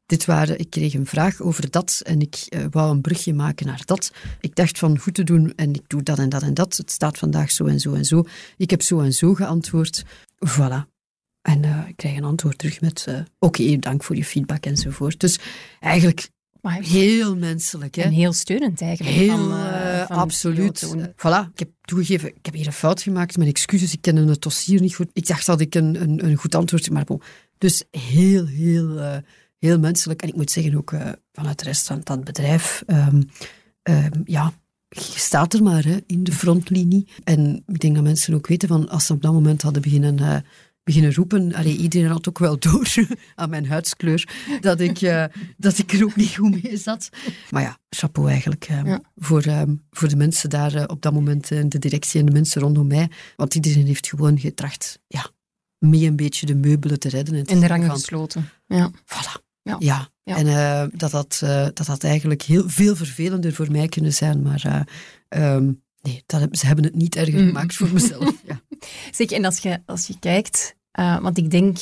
Dit 0.05 0.25
waren, 0.25 0.59
ik 0.59 0.69
kreeg 0.69 0.93
een 0.93 1.05
vraag 1.05 1.41
over 1.41 1.69
dat 1.69 2.01
en 2.03 2.21
ik 2.21 2.35
eh, 2.35 2.65
wou 2.69 2.91
een 2.91 3.01
brugje 3.01 3.33
maken 3.33 3.65
naar 3.65 3.81
dat. 3.85 4.11
Ik 4.39 4.55
dacht 4.55 4.77
van 4.77 4.99
goed 4.99 5.13
te 5.13 5.23
doen 5.23 5.53
en 5.55 5.73
ik 5.73 5.83
doe 5.87 6.03
dat 6.03 6.19
en 6.19 6.29
dat 6.29 6.41
en 6.41 6.53
dat. 6.53 6.77
Het 6.77 6.91
staat 6.91 7.17
vandaag 7.17 7.51
zo 7.51 7.65
en 7.65 7.79
zo 7.79 7.93
en 7.93 8.05
zo. 8.05 8.23
Ik 8.57 8.69
heb 8.69 8.81
zo 8.81 8.99
en 8.99 9.13
zo 9.13 9.33
geantwoord. 9.33 10.03
Voilà. 10.49 10.93
En 11.41 11.63
eh, 11.63 11.87
ik 11.87 11.95
krijg 11.95 12.17
een 12.17 12.23
antwoord 12.23 12.57
terug 12.57 12.81
met 12.81 13.05
eh, 13.07 13.19
oké, 13.39 13.79
dank 13.79 14.03
voor 14.03 14.15
je 14.15 14.25
feedback 14.25 14.65
enzovoort. 14.65 15.19
Dus 15.19 15.39
eigenlijk 15.79 16.29
Maar 16.61 16.81
heel 16.81 17.35
menselijk. 17.35 17.95
Hè? 17.95 18.01
en 18.01 18.11
heel 18.11 18.33
steunend 18.33 18.81
eigenlijk. 18.81 19.15
Heel, 19.15 19.37
van, 19.37 20.07
van 20.07 20.17
absoluut. 20.17 20.95
Voilà, 20.95 21.51
ik 21.53 21.59
heb 21.59 21.69
toegegeven, 21.81 22.29
ik 22.29 22.45
heb 22.45 22.53
hier 22.53 22.67
een 22.67 22.73
fout 22.73 23.01
gemaakt. 23.01 23.37
Mijn 23.37 23.49
excuses, 23.49 23.93
ik 23.93 24.01
kende 24.01 24.25
het 24.25 24.41
dossier 24.41 24.81
niet 24.81 24.95
goed. 24.95 25.09
Ik 25.13 25.27
dacht 25.27 25.45
dat 25.45 25.61
ik 25.61 25.75
een, 25.75 26.01
een, 26.01 26.25
een 26.25 26.35
goed 26.35 26.55
antwoord 26.55 26.89
maar 26.89 27.03
bon. 27.03 27.21
Dus 27.57 27.83
heel, 27.91 28.45
heel, 28.45 29.21
heel 29.59 29.79
menselijk. 29.79 30.21
En 30.21 30.27
ik 30.27 30.35
moet 30.35 30.51
zeggen, 30.51 30.75
ook 30.75 30.91
eh, 30.91 31.11
vanuit 31.31 31.59
de 31.59 31.65
rest 31.65 31.87
van 31.87 32.01
dat 32.03 32.23
bedrijf, 32.23 32.83
ehm, 32.85 33.21
ehm, 33.83 34.21
ja, 34.25 34.53
je 34.89 35.01
staat 35.19 35.53
er 35.53 35.63
maar 35.63 35.83
hè, 35.83 35.97
in 36.05 36.23
de 36.23 36.31
frontlinie. 36.31 37.07
En 37.23 37.63
ik 37.67 37.79
denk 37.79 37.95
dat 37.95 38.03
mensen 38.03 38.33
ook 38.33 38.47
weten 38.47 38.67
van, 38.67 38.89
als 38.89 39.05
ze 39.05 39.13
op 39.13 39.21
dat 39.21 39.33
moment 39.33 39.61
hadden 39.61 39.81
beginnen... 39.81 40.19
eh, 40.19 40.37
beginnen 40.83 41.13
roepen. 41.13 41.53
Allee, 41.53 41.77
iedereen 41.77 42.09
had 42.11 42.27
ook 42.29 42.39
wel 42.39 42.59
door 42.59 42.93
aan 43.35 43.49
mijn 43.49 43.67
huidskleur 43.67 44.29
dat 44.61 44.79
ik, 44.79 45.01
eh, 45.01 45.25
dat 45.57 45.77
ik 45.77 45.93
er 45.93 46.03
ook 46.03 46.15
niet 46.15 46.35
goed 46.35 46.63
mee 46.63 46.77
zat. 46.77 47.09
Maar 47.49 47.61
ja, 47.61 47.77
chapeau 47.89 48.29
eigenlijk 48.29 48.65
eh, 48.65 48.81
Ja. 48.85 49.01
voor, 49.15 49.41
ehm, 49.41 49.75
voor 49.89 50.07
de 50.07 50.15
mensen 50.15 50.49
daar 50.49 50.87
op 50.87 51.01
dat 51.01 51.13
moment, 51.13 51.51
eh, 51.51 51.63
de 51.67 51.79
directie 51.79 52.19
en 52.19 52.25
de 52.25 52.31
mensen 52.31 52.61
rondom 52.61 52.87
mij. 52.87 53.09
Want 53.35 53.55
iedereen 53.55 53.85
heeft 53.85 54.07
gewoon 54.07 54.39
getracht 54.39 54.99
ja, 55.07 55.29
mee 55.77 56.05
een 56.07 56.15
beetje 56.15 56.45
de 56.45 56.55
meubelen 56.55 56.99
te 56.99 57.09
redden. 57.09 57.35
En, 57.35 57.43
te 57.45 57.53
En 57.53 57.59
de 57.59 57.67
rangen 57.67 57.89
gesloten. 57.89 58.49
Ja. 58.67 58.91
Voilà. 58.91 59.44
Ja. 59.65 59.75
Ja. 59.79 60.09
Ja. 60.23 60.35
En 60.35 60.47
eh, 60.47 60.97
dat, 60.97 61.11
had, 61.11 61.39
eh, 61.43 61.67
dat 61.73 61.87
had 61.87 62.03
eigenlijk 62.03 62.41
heel 62.41 62.69
veel 62.69 62.95
vervelender 62.95 63.53
voor 63.53 63.71
mij 63.71 63.87
kunnen 63.87 64.13
zijn. 64.13 64.41
Maar 64.41 64.61
eh, 64.65 65.53
ehm, 65.55 65.71
nee, 66.01 66.23
dat, 66.25 66.47
ze 66.51 66.65
hebben 66.65 66.85
het 66.85 66.95
niet 66.95 67.15
erger 67.15 67.39
Mm. 67.41 67.47
gemaakt 67.47 67.75
voor 67.75 67.93
mezelf. 67.93 68.33
Ja. 68.45 68.61
Zeg, 69.11 69.29
en 69.29 69.45
als 69.45 69.57
je, 69.57 69.81
als 69.85 70.07
je 70.07 70.19
kijkt, 70.19 70.75
want 71.21 71.37
ik 71.37 71.51
denk 71.51 71.77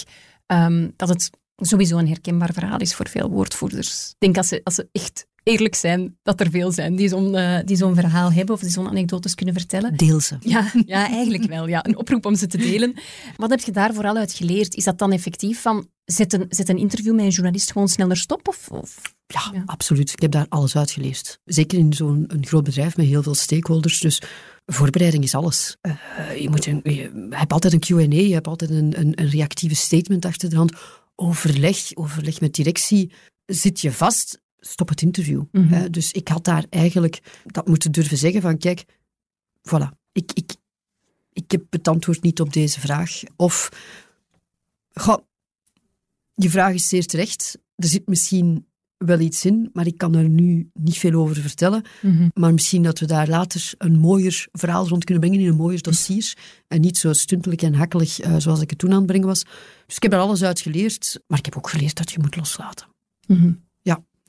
ehm, 0.46 0.90
dat 0.96 1.10
het 1.10 1.30
sowieso 1.56 1.98
een 1.98 2.08
herkenbaar 2.08 2.54
verhaal 2.54 2.80
is 2.80 2.96
voor 2.96 3.10
veel 3.10 3.30
woordvoerders. 3.30 4.10
Ik 4.10 4.16
denk 4.20 4.38
als 4.38 4.48
ze, 4.48 4.62
als 4.64 4.76
ze 4.76 4.90
echt 4.92 5.28
eerlijk 5.44 5.76
zijn, 5.76 6.18
dat 6.24 6.40
er 6.40 6.50
veel 6.50 6.72
zijn 6.72 6.96
die 6.96 7.08
zo'n 7.08 7.36
eh, 7.36 7.60
die 7.66 7.76
zo'n 7.78 7.96
verhaal 7.96 8.32
hebben 8.32 8.56
of 8.56 8.62
die 8.62 8.70
zo'n 8.70 8.88
anekdotes 8.88 9.36
kunnen 9.36 9.54
vertellen. 9.54 9.96
Deel 9.98 10.20
ze. 10.20 10.38
Ja, 10.40 10.72
ja, 10.86 11.08
eigenlijk 11.10 11.44
wel. 11.46 11.68
Ja. 11.68 11.86
Een 11.86 11.98
oproep 11.98 12.26
om 12.26 12.36
ze 12.36 12.48
te 12.48 12.58
delen. 12.58 12.94
Wat 13.38 13.50
heb 13.50 13.60
je 13.60 13.72
daar 13.72 13.94
vooral 13.94 14.16
uit 14.16 14.34
geleerd? 14.34 14.76
Is 14.76 14.84
dat 14.84 14.98
dan 14.98 15.12
effectief 15.12 15.62
van, 15.62 15.88
zet 16.06 16.34
een, 16.34 16.46
zet 16.50 16.70
een 16.70 16.78
interview 16.78 17.16
met 17.16 17.24
een 17.26 17.32
journalist 17.32 17.72
gewoon 17.72 17.88
sneller 17.88 18.18
stop? 18.18 18.48
Of, 18.48 18.70
of? 18.72 19.02
Ja, 19.28 19.42
Ja. 19.54 19.64
absoluut. 19.66 20.12
Ik 20.12 20.22
heb 20.22 20.32
daar 20.32 20.46
alles 20.50 20.76
uitgeleerd. 20.76 21.40
Zeker 21.46 21.78
in 21.78 21.94
zo'n 21.94 22.24
een 22.28 22.46
groot 22.46 22.64
bedrijf 22.64 22.98
met 22.98 23.06
heel 23.06 23.24
veel 23.24 23.36
stakeholders. 23.36 24.00
Dus 24.00 24.22
voorbereiding 24.66 25.24
is 25.24 25.36
alles. 25.36 25.78
Eh, 25.82 25.94
je, 26.42 26.50
moet 26.50 26.66
een, 26.66 26.80
je 26.84 27.28
hebt 27.30 27.54
altijd 27.54 27.74
een 27.74 27.80
Q&A, 27.80 28.16
je 28.16 28.34
hebt 28.34 28.48
altijd 28.48 28.70
een, 28.72 29.00
een, 29.00 29.22
een 29.22 29.30
reactieve 29.30 29.76
statement 29.76 30.26
achter 30.26 30.50
de 30.50 30.56
hand. 30.56 30.74
Overleg, 31.16 31.78
overleg 31.94 32.40
met 32.42 32.54
directie. 32.54 33.12
Zit 33.46 33.82
je 33.82 33.92
vast, 33.92 34.42
stop 34.66 34.90
het 34.90 35.02
interview. 35.02 35.44
Mhm. 35.52 35.92
Dus 35.92 36.12
ik 36.12 36.28
had 36.28 36.46
daar 36.46 36.66
eigenlijk 36.70 37.42
dat 37.46 37.68
moeten 37.68 37.92
durven 37.92 38.18
zeggen 38.18 38.42
van 38.42 38.58
kijk, 38.58 38.86
voilà, 39.62 39.88
ik, 40.12 40.32
ik, 40.34 40.56
ik 41.34 41.52
heb 41.52 41.64
het 41.70 41.88
antwoord 41.88 42.22
niet 42.22 42.42
op 42.42 42.54
deze 42.54 42.80
vraag. 42.80 43.22
Of, 43.36 43.70
goh, 44.94 45.18
je 46.34 46.50
vraag 46.50 46.74
is 46.74 46.88
zeer 46.88 47.06
terecht. 47.06 47.58
Er 47.76 47.88
zit 47.88 48.08
misschien 48.08 48.66
wel 48.98 49.20
iets 49.20 49.46
in, 49.46 49.70
maar 49.74 49.88
ik 49.88 49.98
kan 49.98 50.16
er 50.16 50.30
nu 50.30 50.70
niet 50.74 50.98
veel 50.98 51.14
over 51.14 51.36
vertellen. 51.36 51.84
Maar 52.34 52.54
misschien 52.54 52.84
dat 52.84 53.00
we 53.00 53.06
daar 53.06 53.28
later 53.28 53.74
een 53.78 54.00
mooier 54.00 54.48
verhaal 54.52 54.88
rond 54.88 55.04
kunnen 55.04 55.24
brengen 55.24 55.46
in 55.46 55.52
een 55.52 55.58
mooier 55.58 55.82
dossier. 55.82 56.34
En 56.68 56.82
niet 56.82 56.98
zo 56.98 57.14
stuntelijk 57.14 57.62
en 57.62 57.74
hakkelig 57.74 58.20
eh, 58.20 58.36
zoals 58.38 58.62
ik 58.62 58.70
het 58.70 58.80
toen 58.80 58.92
aan 58.92 58.98
het 58.98 59.06
brengen 59.06 59.28
was. 59.28 59.44
Dus 59.86 59.96
ik 59.96 60.04
heb 60.04 60.14
er 60.14 60.20
alles 60.20 60.44
uit 60.44 60.60
geleerd, 60.60 61.20
maar 61.28 61.40
ik 61.40 61.46
heb 61.46 61.58
ook 61.58 61.70
geleerd 61.70 61.98
dat 61.98 62.12
je 62.12 62.20
moet 62.20 62.36
loslaten. 62.36 62.88
Mhm. 63.28 63.52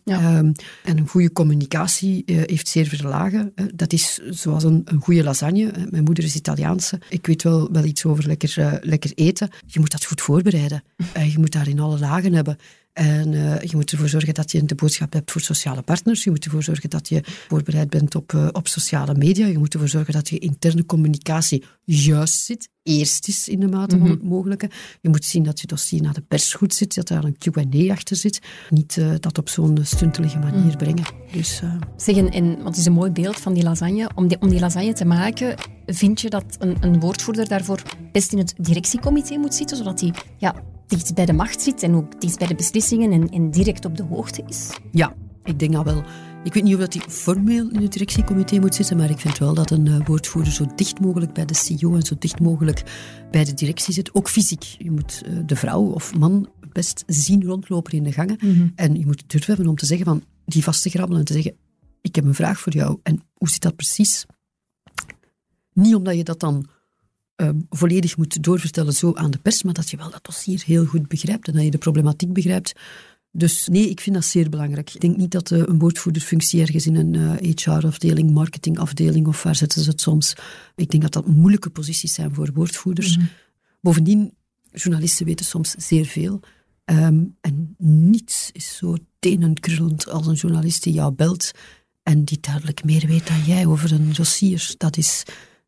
Ja. 0.05 0.19
Ehm, 0.19 0.53
en 0.85 0.99
een 0.99 1.09
goede 1.09 1.33
communicatie 1.33 2.23
eh, 2.25 2.37
heeft 2.37 2.69
zeer 2.69 2.87
veel 2.87 3.09
lagen. 3.09 3.53
Dat 3.75 3.93
is 3.93 4.21
zoals 4.31 4.65
een, 4.65 4.83
een 4.85 5.01
goede 5.01 5.25
lasagne. 5.25 5.73
Mijn 5.91 6.05
moeder 6.05 6.25
is 6.25 6.35
Italiaanse. 6.35 7.01
Ik 7.09 7.27
weet 7.27 7.43
wel, 7.43 7.73
wel 7.73 7.85
iets 7.85 8.05
over 8.05 8.27
lekker, 8.27 8.55
eh, 8.57 8.73
lekker 8.81 9.13
eten. 9.15 9.49
Je 9.67 9.81
moet 9.81 9.91
dat 9.91 10.05
goed 10.05 10.21
voorbereiden. 10.21 10.83
Eh, 11.13 11.33
je 11.33 11.39
moet 11.39 11.53
daar 11.53 11.69
in 11.69 11.81
alle 11.81 11.99
lagen 11.99 12.33
hebben. 12.33 12.57
En 12.95 13.35
eh, 13.35 13.61
je 13.61 13.77
moet 13.77 13.93
ervoor 13.93 14.09
zorgen 14.09 14.35
dat 14.35 14.53
je 14.53 14.65
de 14.65 14.75
boodschap 14.75 15.13
hebt 15.13 15.31
voor 15.31 15.41
sociale 15.41 15.83
partners. 15.83 16.25
Je 16.25 16.31
moet 16.31 16.45
ervoor 16.45 16.63
zorgen 16.63 16.91
dat 16.91 17.09
je 17.09 17.21
voorbereid 17.25 17.91
bent 17.91 18.15
op, 18.15 18.35
eh, 18.35 18.49
op 18.53 18.69
sociale 18.69 19.15
media. 19.15 19.47
Je 19.47 19.59
moet 19.59 19.73
ervoor 19.73 19.89
zorgen 19.89 20.13
dat 20.13 20.29
je 20.29 20.39
interne 20.39 20.87
communicatie 20.87 21.65
juist 21.85 22.45
zit. 22.45 22.69
Eerst 22.83 23.29
is 23.29 23.49
in 23.49 23.61
de 23.61 23.69
mate 23.69 23.99
van 23.99 24.11
het 24.11 24.23
mogelijke. 24.23 24.71
Je 25.01 25.09
moet 25.09 25.25
zien 25.25 25.43
dat 25.43 25.61
je 25.61 25.67
dossier 25.67 26.03
naar 26.03 26.13
de 26.13 26.21
pers 26.21 26.55
goed 26.55 26.75
zit. 26.75 26.95
Dat 26.95 27.09
daar 27.09 27.25
een 27.25 27.39
Q&A 27.39 27.93
achter 27.93 28.17
zit. 28.17 28.41
Niet 28.71 28.97
eh, 28.97 29.11
dat 29.21 29.39
op 29.39 29.49
zo'n 29.49 29.79
stuntelige 29.83 30.39
manier 30.39 30.77
brengen. 30.77 31.05
Dus 31.33 31.63
Zeg, 31.97 32.17
en, 32.17 32.31
en 32.31 32.63
wat 32.63 32.77
is 32.77 32.87
een 32.87 32.93
mooi 32.93 33.11
beeld 33.11 33.37
van 33.37 33.55
die 33.55 33.63
lasagne? 33.63 34.11
Om 34.15 34.29
die, 34.29 34.41
om 34.41 34.49
die 34.49 34.61
lasagne 34.61 34.93
te 34.93 35.05
maken, 35.05 35.57
vind 35.87 36.21
je 36.21 36.31
dat 36.31 36.57
een, 36.59 36.77
een 36.81 37.01
woordvoerder 37.01 37.49
daarvoor 37.49 37.83
best 38.13 38.33
in 38.33 38.39
het 38.39 38.55
directiecomité 38.59 39.37
moet 39.37 39.55
zitten, 39.55 39.77
zodat 39.77 40.01
hij 40.01 40.15
ja, 40.39 40.55
dicht 40.87 41.15
bij 41.15 41.27
de 41.27 41.33
macht 41.33 41.63
zit 41.63 41.83
en 41.83 41.95
ook 41.95 42.21
dicht 42.21 42.39
bij 42.39 42.47
de 42.47 42.55
beslissingen 42.55 43.13
en, 43.13 43.29
en 43.29 43.51
direct 43.51 43.85
op 43.85 43.97
de 43.97 44.03
hoogte 44.03 44.43
is? 44.47 44.71
Ja, 44.91 45.15
ik 45.45 45.59
denk 45.59 45.73
dat 45.73 45.85
wel. 45.85 46.05
Ik 46.45 46.55
weet 46.55 46.63
niet 46.63 46.75
of 46.75 46.81
dat 46.81 46.95
hij 46.95 47.03
formeel 47.09 47.71
in 47.71 47.83
het 47.83 47.93
directiecomité 47.93 48.59
moet 48.59 48.75
zitten, 48.75 48.97
maar 48.97 49.11
ik 49.11 49.19
vind 49.19 49.39
wel 49.39 49.55
dat 49.55 49.71
een 49.71 49.87
uh, 49.87 50.07
woordvoerder 50.07 50.53
zo 50.53 50.67
dicht 50.77 51.01
mogelijk 51.01 51.33
bij 51.33 51.45
de 51.45 51.55
CEO 51.55 51.95
en 51.95 52.03
zo 52.03 52.15
dicht 52.19 52.41
mogelijk 52.41 52.83
bij 53.31 53.45
de 53.45 53.55
directie 53.55 53.95
zit. 53.95 54.15
Ook 54.15 54.29
fysiek. 54.29 54.63
Je 54.63 54.91
moet 54.91 55.23
uh, 55.27 55.39
de 55.47 55.57
vrouw 55.57 55.83
of 55.83 56.15
man 56.15 56.49
best 56.73 57.05
zien 57.07 57.45
rondlopen 57.45 57.93
in 57.93 58.05
de 58.05 58.13
gangen. 58.13 58.39
Mm 58.41 58.55
-hmm. 58.55 58.73
En 58.75 58.99
je 58.99 59.07
moet 59.07 59.21
het 59.21 59.31
durf 59.31 59.47
hebben 59.47 59.67
om 59.67 59.77
te 59.77 59.87
zeggen 59.87 60.07
van 60.07 60.23
die 60.45 60.63
vast 60.63 60.83
te 60.83 60.91
grabbelen 60.91 61.19
en 61.19 61.27
te 61.27 61.33
zeggen 61.33 61.57
ik 62.05 62.15
heb 62.15 62.25
een 62.25 62.35
vraag 62.35 62.61
voor 62.61 62.73
jou. 62.73 62.99
En 63.03 63.23
hoe 63.35 63.49
zit 63.49 63.63
dat 63.63 63.77
precies? 63.77 64.27
Niet 65.73 65.95
omdat 65.95 66.17
je 66.17 66.25
dat 66.25 66.41
dan 66.41 66.67
um, 67.37 67.67
volledig 67.71 68.17
moet 68.17 68.43
doorvertellen 68.43 68.93
zo 68.93 69.15
aan 69.15 69.31
de 69.31 69.39
pers, 69.39 69.63
maar 69.63 69.75
dat 69.75 69.91
je 69.91 69.97
wel 69.97 70.11
dat 70.11 70.25
dossier 70.25 70.63
heel 70.67 70.85
goed 70.85 71.09
begrijpt 71.09 71.49
en 71.49 71.55
dat 71.55 71.65
je 71.65 71.71
de 71.71 71.79
problematiek 71.79 72.33
begrijpt. 72.33 72.73
Dus 73.37 73.69
nee, 73.69 73.91
ik 73.91 74.01
vind 74.01 74.17
dat 74.17 74.25
zeer 74.25 74.49
belangrijk. 74.49 74.95
Ik 74.95 75.01
denk 75.01 75.17
niet 75.17 75.31
dat 75.31 75.51
uh, 75.51 75.59
een 75.65 75.79
woordvoerderfunctie 75.79 76.61
ergens 76.61 76.87
in 76.87 76.97
een 76.97 77.15
uh, 77.15 77.55
HR-afdeling, 77.55 78.31
marketingafdeling 78.31 79.27
of 79.27 79.43
waar 79.43 79.55
zetten 79.55 79.83
ze 79.83 79.91
het 79.91 80.01
soms. 80.01 80.35
Ik 80.75 80.91
denk 80.91 81.03
dat 81.03 81.13
dat 81.13 81.27
moeilijke 81.27 81.71
posities 81.71 82.15
zijn 82.15 82.35
voor 82.35 82.51
woordvoerders. 82.53 83.17
Mm 83.17 83.23
-hmm. 83.23 83.33
Bovendien, 83.81 84.35
journalisten 84.73 85.27
weten 85.27 85.47
soms 85.47 85.71
zeer 85.71 86.05
veel. 86.05 86.41
Um, 86.85 87.37
en 87.41 87.75
niets 87.79 88.51
is 88.53 88.77
zo 88.77 88.97
tenenkrullend 89.19 90.09
als 90.09 90.27
een 90.27 90.35
journalist 90.35 90.83
die 90.83 90.93
jou 90.93 91.13
belt 91.13 91.51
en 92.03 92.25
die 92.25 92.41
duidelijk 92.41 92.85
meer 92.85 93.07
weet 93.07 93.27
dan 93.27 93.45
jij 93.47 93.67
over 93.67 93.93
een 93.93 94.13
dossier. 94.13 94.75
Dat 94.77 94.97
is 94.97 95.23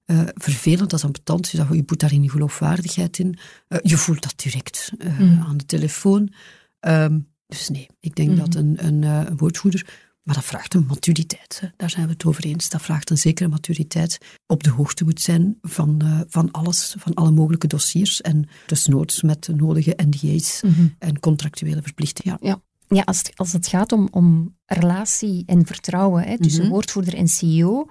uh, 0.07 0.21
vervelend, 0.35 0.90
dat 0.90 0.99
is 0.99 1.05
ambetant. 1.05 1.49
Je, 1.49 1.66
je 1.71 1.85
boet 1.85 2.01
daarin 2.01 2.31
geloofwaardigheid 2.31 3.19
in. 3.19 3.38
Uh, 3.69 3.79
je 3.83 3.97
voelt 3.97 4.23
dat 4.23 4.33
direct 4.37 4.92
uh, 4.99 5.19
mm. 5.19 5.40
aan 5.40 5.57
de 5.57 5.66
telefoon. 5.66 6.33
Um, 6.81 7.29
dus 7.47 7.69
nee, 7.69 7.87
ik 8.01 8.14
denk 8.14 8.31
mm. 8.31 8.37
dat 8.37 8.55
een, 8.55 8.87
een, 8.87 9.03
een, 9.03 9.37
woordvoerder... 9.37 10.05
Maar 10.23 10.35
dat 10.35 10.45
vraagt 10.45 10.75
een 10.75 10.87
maturiteit. 10.87 11.59
Hè. 11.61 11.69
Daar 11.77 11.90
zijn 11.90 12.07
we 12.07 12.12
het 12.12 12.25
over 12.25 12.45
eens. 12.45 12.69
Dat 12.69 12.83
vraagt 12.83 13.11
een 13.11 13.19
zekere 13.19 13.49
maturiteit. 13.49 14.19
Op 14.47 14.62
de 14.62 14.71
hoogte 14.71 15.05
moet 15.05 15.21
zijn 15.21 15.59
van, 15.62 16.25
van 16.29 16.51
alles, 16.51 16.95
van 16.99 17.14
alle 17.14 17.31
mogelijke 17.31 17.66
dossiers. 17.66 18.21
En 18.21 18.49
desnoods 18.66 19.23
met 19.23 19.45
de 19.45 19.55
nodige 19.55 19.97
NDA's 19.97 20.61
mm 20.62 20.73
-hmm. 20.73 20.95
en 20.99 21.21
contractuele 21.21 21.83
verplichtingen. 21.83 22.38
Ja. 22.40 22.49
ja 22.49 22.62
ja, 22.88 23.03
als, 23.03 23.19
het, 23.19 23.33
als 23.35 23.53
het 23.53 23.66
gaat 23.66 23.92
om, 23.92 24.09
om 24.11 24.57
relatie 24.66 25.42
en 25.47 25.66
vertrouwen 25.66 26.23
hè, 26.23 26.38
tussen 26.38 26.62
-hmm. 26.62 26.71
woordvoerder 26.71 27.14
en 27.14 27.29
CEO, 27.29 27.87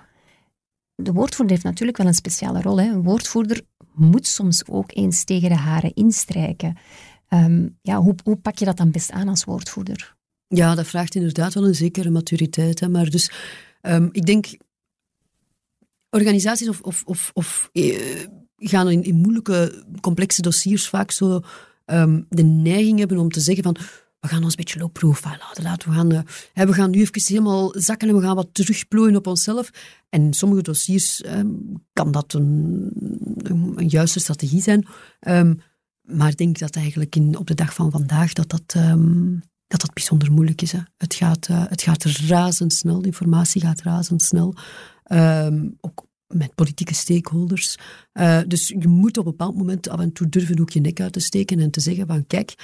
de 0.95 1.11
woordvoerder 1.11 1.55
heeft 1.55 1.67
natuurlijk 1.67 1.97
wel 1.97 2.07
een 2.07 2.13
speciale 2.13 2.61
rol. 2.61 2.79
Hè. 2.79 2.89
Een 2.89 3.03
woordvoerder 3.03 3.61
moet 3.93 4.27
soms 4.27 4.67
ook 4.67 4.95
eens 4.95 5.23
tegen 5.23 5.49
de 5.49 5.55
haren 5.55 5.93
instrijken. 5.93 6.77
Um, 7.29 7.77
ja, 7.81 8.01
hoe, 8.01 8.15
hoe 8.23 8.35
pak 8.35 8.57
je 8.57 8.65
dat 8.65 8.77
dan 8.77 8.91
best 8.91 9.11
aan 9.11 9.27
als 9.27 9.43
woordvoerder? 9.43 10.15
Ja, 10.47 10.75
dat 10.75 10.87
vraagt 10.87 11.15
inderdaad 11.15 11.53
wel 11.53 11.67
een 11.67 11.75
zekere 11.75 12.09
maturiteit. 12.09 12.79
Hè. 12.79 12.89
Maar 12.89 13.09
dus, 13.09 13.31
um, 13.81 14.09
ik 14.11 14.25
denk, 14.25 14.57
organisaties 16.09 16.69
of, 16.69 16.81
of, 16.81 17.03
of, 17.05 17.31
of 17.33 17.69
eh, 17.71 18.25
gaan 18.57 18.89
in, 18.89 19.15
moeilijke, 19.15 19.85
complexe 20.01 20.41
dossiers 20.41 20.89
vaak 20.89 21.11
zo 21.11 21.41
um, 21.85 22.25
de 22.29 22.43
neiging 22.43 22.99
hebben 22.99 23.17
om 23.17 23.29
te 23.29 23.39
zeggen 23.39 23.63
van 23.63 23.77
we 24.25 24.31
gaan 24.31 24.43
ons 24.43 24.51
een 24.51 24.63
beetje 24.63 24.79
low 24.79 24.91
profile 24.91 25.37
houden. 25.39 25.63
Laten 25.63 25.89
we 25.89 25.95
gaan, 25.95 26.13
uh, 26.13 26.65
we 26.65 26.73
gaan 26.73 26.89
nu 26.89 26.99
even 26.99 27.21
helemaal 27.25 27.73
zakken 27.77 28.09
en 28.09 28.15
we 28.15 28.21
gaan 28.21 28.35
wat 28.35 28.49
terugplooien 28.51 29.15
op 29.15 29.27
onszelf. 29.27 29.69
En 30.09 30.21
in 30.21 30.33
sommige 30.33 30.61
dossiers 30.61 31.25
um, 31.25 31.83
kan 31.93 32.11
dat 32.11 32.33
een, 32.33 32.89
een, 33.43 33.87
juiste 33.87 34.19
strategie 34.19 34.61
zijn. 34.61 34.87
Um, 35.27 35.61
maar 36.01 36.29
ik 36.29 36.37
denk 36.37 36.59
dat 36.59 36.75
eigenlijk 36.75 37.15
in, 37.15 37.37
op 37.37 37.47
de 37.47 37.53
dag 37.53 37.73
van 37.73 37.91
vandaag 37.91 38.33
dat 38.33 38.49
dat, 38.49 38.73
um, 38.77 39.43
dat, 39.67 39.81
dat 39.81 39.93
bijzonder 39.93 40.31
moeilijk 40.31 40.61
is. 40.61 40.73
Het, 40.97 41.13
gaat, 41.13 41.47
uh, 41.49 41.63
het 41.67 41.81
gaat 41.81 42.03
razendsnel, 42.03 43.01
de 43.01 43.07
informatie 43.07 43.61
gaat 43.61 43.81
razendsnel. 43.81 44.55
ook 45.81 46.05
met 46.27 46.55
politieke 46.55 46.93
stakeholders. 46.93 47.77
Uh, 48.13 48.39
dus 48.47 48.67
je 48.67 48.87
moet 48.87 49.17
op 49.17 49.25
een 49.25 49.31
bepaald 49.31 49.57
moment 49.57 49.89
af 49.89 49.99
en 49.99 50.13
toe 50.13 50.29
durven 50.29 50.59
ook 50.59 50.69
je 50.69 50.79
nek 50.79 50.99
uit 50.99 51.13
te 51.13 51.19
steken 51.19 51.59
en 51.59 51.71
te 51.71 51.79
zeggen 51.79 52.07
van 52.07 52.27
kijk, 52.27 52.55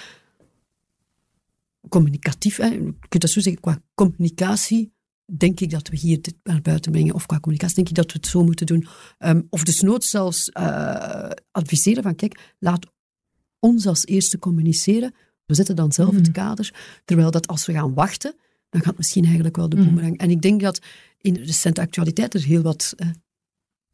communicatief, 1.90 2.58
hè, 2.58 2.66
je 2.68 2.96
kunt 3.10 3.22
dat 3.22 3.30
zo 3.30 3.40
zeggen, 3.40 3.62
qua 3.62 3.82
communicatie 3.94 4.94
denk 5.38 5.60
ik 5.60 5.70
dat 5.70 5.88
we 5.88 5.98
hier 5.98 6.22
dit 6.22 6.36
naar 6.44 6.62
buiten 6.62 6.92
brengen. 6.92 7.14
Of 7.14 7.26
qua 7.26 7.40
communicatie 7.40 7.76
denk 7.76 7.90
ik 7.90 7.96
dat 7.96 8.12
we 8.12 8.18
het 8.18 8.28
zo 8.28 8.44
moeten 8.44 8.66
doen. 8.66 8.88
Um, 9.20 9.48
of 9.50 9.64
desnoods 9.64 10.10
zelfs 10.10 10.50
uh, 10.54 11.30
adviseren 11.52 12.04
van, 12.04 12.16
kijk, 12.16 12.54
laat 12.60 12.86
ons 13.60 13.86
als 13.88 14.06
eerste 14.06 14.40
communiceren. 14.40 15.14
We 15.46 15.54
zetten 15.54 15.76
dan 15.76 15.92
zelf 15.92 16.12
mm. 16.12 16.18
het 16.18 16.32
kader. 16.32 16.74
Terwijl 17.06 17.32
dat 17.32 17.48
als 17.48 17.66
we 17.66 17.74
gaan 17.74 17.94
wachten, 17.94 18.36
dan 18.70 18.82
gaat 18.82 18.98
misschien 18.98 19.24
eigenlijk 19.26 19.56
wel 19.56 19.70
de 19.70 19.76
mm. 19.76 19.84
boemerang. 19.84 20.18
En 20.18 20.30
ik 20.30 20.42
denk 20.42 20.62
dat 20.62 20.82
in 21.18 21.36
recente 21.36 21.82
actualiteit 21.82 22.34
er 22.34 22.44
heel 22.44 22.62
wat 22.62 22.94
uh, 22.98 23.08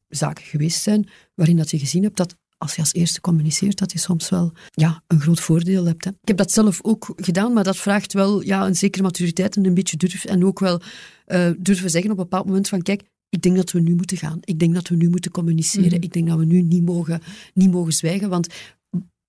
zaken 0.08 0.44
geweest 0.44 0.82
zijn 0.82 1.10
waarin 1.36 1.58
dat 1.58 1.72
je 1.72 1.80
gezien 1.80 2.04
hebt 2.04 2.18
dat 2.18 2.38
als 2.58 2.76
je 2.76 2.82
als 2.82 2.94
eerste 2.94 3.22
communiceert, 3.22 3.78
dat 3.78 3.92
je 3.92 4.00
soms 4.00 4.30
wel 4.30 4.54
ja, 4.72 5.04
een 5.08 5.22
groot 5.22 5.40
voordeel 5.40 5.86
hebt. 5.86 6.06
Hè. 6.06 6.12
Ik 6.12 6.28
heb 6.28 6.38
dat 6.38 6.52
zelf 6.52 6.80
ook 6.82 7.14
gedaan, 7.16 7.54
maar 7.54 7.64
dat 7.64 7.78
vraagt 7.78 8.14
wel 8.14 8.42
ja, 8.42 8.66
een 8.66 8.76
zekere 8.76 9.04
maturiteit 9.04 9.56
en 9.56 9.66
een 9.66 9.74
beetje 9.74 9.98
durf. 9.98 10.26
En 10.26 10.46
ook 10.46 10.60
wel 10.60 10.82
uh, 11.28 11.50
durven 11.60 11.90
zeggen 11.90 12.12
op 12.12 12.18
een 12.18 12.24
bepaald 12.24 12.46
moment 12.46 12.68
van 12.68 12.82
kijk, 12.82 13.04
ik 13.30 13.42
denk 13.42 13.56
dat 13.56 13.72
we 13.72 13.80
nu 13.80 13.96
moeten 13.96 14.18
gaan. 14.18 14.40
Ik 14.44 14.60
denk 14.60 14.74
dat 14.74 14.88
we 14.88 14.96
nu 14.96 15.10
moeten 15.10 15.32
communiceren. 15.32 15.98
Mm. 15.98 16.04
Ik 16.04 16.14
denk 16.14 16.28
dat 16.28 16.38
we 16.38 16.46
nu 16.46 16.62
niet 16.62 16.86
mogen, 16.86 17.22
niet 17.54 17.72
mogen 17.72 17.94
zwijgen, 17.94 18.30
want 18.30 18.48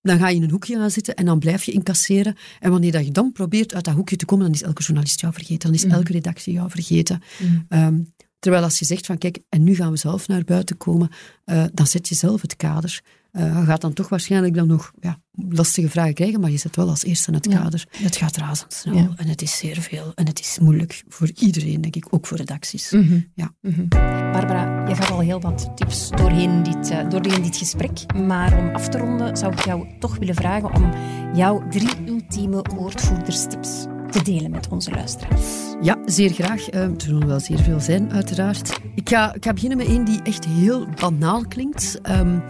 dan 0.01 0.19
ga 0.19 0.29
je 0.29 0.37
in 0.37 0.43
een 0.43 0.51
hoekje 0.51 0.77
gaan 0.77 0.91
zitten 0.91 1.15
en 1.15 1.25
dan 1.25 1.39
blijf 1.39 1.65
je 1.65 1.73
incasseren. 1.73 2.37
En 2.61 2.71
wanneer 2.71 2.93
dat 2.93 3.05
je 3.05 3.13
dan 3.13 3.33
probeert 3.33 3.75
uit 3.75 3.85
dat 3.85 3.95
hoekje 3.95 4.17
te 4.17 4.25
komen, 4.25 4.45
dan 4.45 4.55
is 4.55 4.63
elke 4.63 4.83
journalist 4.83 5.21
jou 5.21 5.33
vergeten. 5.33 5.59
Dan 5.59 5.75
is 5.75 5.85
mm. 5.85 5.91
elke 5.91 6.13
redactie 6.13 6.53
jou 6.53 6.71
vergeten. 6.71 7.23
Mm. 7.39 7.67
Um, 7.69 8.13
terwijl 8.39 8.63
als 8.63 8.79
je 8.79 8.85
zegt 8.85 9.07
van 9.07 9.19
kijk, 9.19 9.39
en 9.49 9.65
nu 9.65 9.75
gaan 9.75 9.91
we 9.91 9.97
zelf 9.97 10.29
naar 10.29 10.45
buiten 10.45 10.77
komen, 10.77 11.11
uh, 11.47 11.65
dan 11.73 11.87
zet 11.87 12.09
je 12.09 12.15
zelf 12.15 12.43
het 12.43 12.57
kader. 12.57 13.03
Uh, 13.33 13.59
je 13.59 13.65
gaat 13.65 13.81
dan 13.81 13.93
toch 13.93 14.09
waarschijnlijk 14.09 14.55
dan 14.55 14.67
nog 14.67 14.93
ja, 15.01 15.21
lastige 15.49 15.89
vragen 15.89 16.15
krijgen, 16.15 16.41
maar 16.41 16.51
je 16.51 16.57
zet 16.57 16.77
wel 16.77 16.89
als 16.89 17.05
eerste 17.05 17.33
het 17.33 17.49
kader. 17.49 17.87
Het 17.91 18.17
gaat 18.17 18.37
razendsnel 18.37 18.95
ja. 18.95 19.11
en 19.17 19.29
het 19.29 19.43
is 19.43 19.59
zeer 19.59 19.81
veel 19.81 20.13
en 20.15 20.27
het 20.27 20.41
is 20.41 20.59
moeilijk 20.61 21.05
voor 21.09 21.31
iedereen, 21.35 21.81
denk 21.81 21.97
ik, 21.97 22.07
ook 22.11 22.27
voor 22.27 22.37
redacties. 22.37 22.91
Mm 22.91 23.09
-hmm. 23.09 23.27
ja. 23.35 23.55
Mm 23.61 23.73
-hmm. 23.73 23.89
Barbara, 24.33 24.89
je 24.89 24.95
gaat 24.95 25.11
al 25.11 25.21
heel 25.21 25.41
wat 25.41 25.77
tips 25.77 26.11
doorheen 26.11 26.63
dit, 26.63 26.91
uh, 26.91 27.09
doorheen 27.09 27.43
dit 27.43 27.57
gesprek, 27.57 28.15
maar 28.15 28.59
om 28.59 28.75
af 28.75 28.89
te 28.89 28.99
ronden 28.99 29.37
zou 29.37 29.53
ik 29.53 29.65
jou 29.65 29.87
toch 29.99 30.19
willen 30.19 30.35
vragen 30.35 30.75
om 30.75 30.93
jouw 31.35 31.69
drie 31.69 32.07
ultieme 32.07 32.65
woordvoerderstips 32.75 33.87
te 34.11 34.23
delen 34.23 34.51
met 34.51 34.69
onze 34.69 34.91
luisteraars. 34.91 35.47
Ja, 35.81 35.99
zeer 36.07 36.31
graag. 36.31 36.73
Uh, 36.73 36.83
er 36.83 36.93
zullen 36.97 37.27
wel 37.27 37.41
zeer 37.41 37.59
veel 37.59 37.81
zijn, 37.81 38.13
uiteraard. 38.13 38.81
Ik 38.95 39.09
ga, 39.09 39.35
ik 39.35 39.45
ga 39.45 39.53
beginnen 39.53 39.79
met 39.79 39.87
één 39.87 40.05
die 40.05 40.23
echt 40.23 40.45
heel 40.45 40.87
banaal 41.01 41.47
klinkt. 41.47 42.01
Um, 42.11 42.43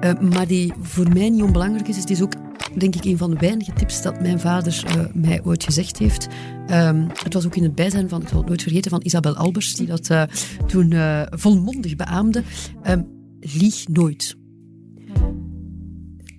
uh, 0.00 0.30
maar 0.30 0.46
die 0.46 0.72
voor 0.80 1.08
mij 1.08 1.30
niet 1.30 1.42
onbelangrijk 1.42 1.88
is. 1.88 1.96
Het 1.96 2.10
is 2.10 2.22
ook, 2.22 2.32
denk 2.78 2.94
ik, 2.94 3.04
een 3.04 3.18
van 3.18 3.30
de 3.30 3.36
weinige 3.36 3.72
tips 3.72 4.02
dat 4.02 4.20
mijn 4.20 4.40
vader 4.40 4.84
uh, 4.86 5.04
mij 5.14 5.44
ooit 5.44 5.64
gezegd 5.64 5.98
heeft. 5.98 6.28
Um, 6.70 7.06
het 7.22 7.34
was 7.34 7.46
ook 7.46 7.56
in 7.56 7.62
het 7.62 7.74
bijzijn 7.74 8.08
van, 8.08 8.22
het 8.22 8.32
nooit 8.32 8.62
vergeten, 8.62 8.90
van 8.90 9.00
Isabel 9.04 9.36
Albers, 9.36 9.74
die 9.74 9.86
dat 9.86 10.10
uh, 10.10 10.22
toen 10.66 10.94
volmondig 11.30 11.96
beaamde. 11.96 12.42
Um, 12.86 13.06
lieg 13.40 13.88
nooit. 13.88 14.36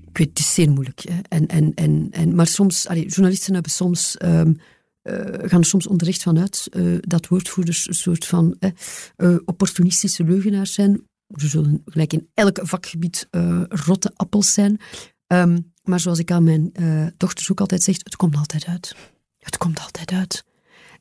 Ik 0.05 0.17
weet, 0.17 0.29
het 0.29 0.39
is 0.39 0.53
zeer 0.53 0.71
moeilijk. 0.71 1.01
Hè. 1.09 1.19
En, 1.27 1.47
en, 1.47 1.73
en, 1.73 2.07
en, 2.11 2.35
maar 2.35 2.47
soms, 2.47 2.87
journalisten 2.89 3.53
hebben 3.53 3.71
soms... 3.71 4.17
Um, 4.25 4.57
gaan 5.41 5.59
er 5.59 5.65
soms 5.65 5.87
onterecht 5.87 6.23
van 6.23 6.39
uit 6.39 6.69
dat 6.99 7.27
woordvoerders 7.27 7.87
een 7.87 7.93
soort 7.93 8.25
van 8.25 8.57
opportunistische 9.45 10.23
leugenaars 10.23 10.73
zijn 10.73 11.01
er 11.27 11.49
zullen 11.49 11.81
gelijk 11.85 12.13
in 12.13 12.29
elk 12.33 12.59
vakgebied 12.61 13.27
uh, 13.31 13.63
rotte 13.69 14.11
appels 14.15 14.53
zijn. 14.53 14.79
Um, 15.27 15.73
maar 15.83 15.99
zoals 15.99 16.19
ik 16.19 16.31
aan 16.31 16.43
mijn 16.43 16.69
uh, 16.73 17.07
dochters 17.17 17.51
ook 17.51 17.59
altijd 17.59 17.83
zeg, 17.83 17.95
het 18.03 18.15
komt 18.15 18.35
altijd 18.35 18.65
uit. 18.65 18.95
Het 19.37 19.57
komt 19.57 19.79
altijd 19.79 20.11
uit. 20.11 20.43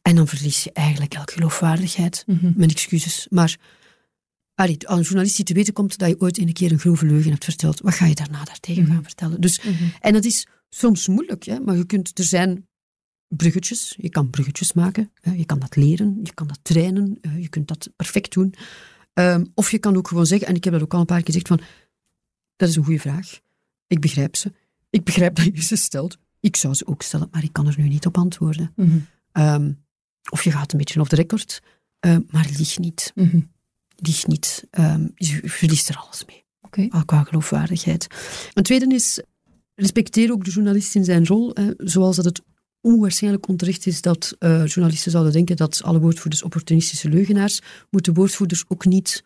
En 0.02 0.16
dan 0.16 0.28
verlies 0.28 0.64
je 0.64 0.72
eigenlijk 0.72 1.14
elke 1.14 1.32
geloofwaardigheid. 1.32 2.24
Mm 2.26 2.38
-hmm. 2.40 2.52
Mijn 2.56 2.70
excuses. 2.70 3.26
Maar 3.30 3.56
allee, 4.54 4.88
aan 4.88 4.98
een 4.98 5.04
journalist 5.04 5.36
die 5.36 5.44
te 5.44 5.54
weten 5.54 5.72
komt 5.72 5.98
dat 5.98 6.08
je 6.08 6.20
ooit 6.20 6.38
een 6.38 6.52
keer 6.52 6.72
een 6.72 6.78
grove 6.78 7.06
leugen 7.06 7.30
hebt 7.30 7.44
verteld, 7.44 7.80
wat 7.80 7.94
ga 7.94 8.06
je 8.06 8.14
daarna 8.14 8.44
daartegen 8.44 8.82
mm 8.82 8.88
-hmm. 8.88 8.94
gaan 8.94 9.04
vertellen? 9.04 9.40
Dus, 9.40 9.62
mm 9.62 9.74
-hmm. 9.74 9.92
En 10.00 10.12
dat 10.12 10.24
is 10.24 10.46
soms 10.68 11.08
moeilijk, 11.08 11.44
hè, 11.44 11.60
maar 11.60 11.76
je 11.76 11.86
kunt, 11.86 12.18
er 12.18 12.24
zijn 12.24 12.66
bruggetjes. 13.28 13.94
Je 13.98 14.08
kan 14.08 14.30
bruggetjes 14.30 14.72
maken. 14.72 15.10
Hè, 15.20 15.32
je 15.32 15.44
kan 15.44 15.58
dat 15.58 15.76
leren, 15.76 16.20
je 16.22 16.34
kan 16.34 16.46
dat 16.46 16.58
trainen, 16.62 17.18
uh, 17.20 17.42
je 17.42 17.48
kunt 17.48 17.68
dat 17.68 17.90
perfect 17.96 18.32
doen. 18.32 18.54
Um, 19.14 19.50
of 19.54 19.70
je 19.70 19.78
kan 19.78 19.96
ook 19.96 20.08
gewoon 20.08 20.26
zeggen, 20.26 20.48
en 20.48 20.54
ik 20.54 20.64
heb 20.64 20.72
dat 20.72 20.82
ook 20.82 20.94
al 20.94 21.00
een 21.00 21.06
paar 21.06 21.16
keer 21.22 21.26
gezegd, 21.26 21.48
van, 21.48 21.60
dat 22.56 22.68
is 22.68 22.76
een 22.76 22.84
goede 22.84 23.00
vraag. 23.00 23.40
Ik 23.86 24.00
begrijp 24.00 24.36
ze. 24.36 24.52
Ik 24.90 25.04
begrijp 25.04 25.36
dat 25.36 25.44
je 25.44 25.62
ze 25.62 25.76
stelt. 25.76 26.18
Ik 26.40 26.56
zou 26.56 26.74
ze 26.74 26.86
ook 26.86 27.02
stellen, 27.02 27.28
maar 27.30 27.42
ik 27.42 27.52
kan 27.52 27.66
er 27.66 27.74
nu 27.78 27.88
niet 27.88 28.06
op 28.06 28.18
antwoorden. 28.18 28.72
Mm 28.76 29.06
-hmm. 29.32 29.44
um, 29.44 29.84
of 30.30 30.44
je 30.44 30.50
gaat 30.50 30.72
een 30.72 30.78
beetje 30.78 31.00
off 31.00 31.08
the 31.08 31.16
record, 31.16 31.62
um, 32.00 32.26
maar 32.30 32.48
lieg 32.56 32.78
niet. 32.78 33.12
Mm 33.14 33.28
-hmm. 33.30 33.52
Lieg 33.96 34.26
niet. 34.26 34.66
je 35.14 35.40
verliest 35.44 35.88
er 35.88 35.96
alles 35.96 36.24
mee. 36.24 36.44
Okay. 36.60 37.04
Qua 37.04 37.24
geloofwaardigheid. 37.24 38.06
Een 38.52 38.62
tweede 38.62 38.94
is, 38.94 39.22
respecteer 39.74 40.32
ook 40.32 40.44
de 40.44 40.50
journalist 40.50 40.94
in 40.94 41.04
zijn 41.04 41.26
rol, 41.26 41.54
zoals 41.76 42.16
dat 42.16 42.24
het 42.24 42.42
onwaarschijnlijk 42.84 43.48
onterecht 43.48 43.86
is 43.86 44.00
dat 44.00 44.36
uh, 44.38 44.66
journalisten 44.66 45.10
zouden 45.10 45.32
denken 45.32 45.56
dat 45.56 45.82
alle 45.82 46.00
woordvoerders 46.00 46.42
opportunistische 46.42 47.08
leugenaars, 47.08 47.60
moeten 47.90 48.14
woordvoerders 48.14 48.64
ook 48.68 48.84
niet 48.84 49.24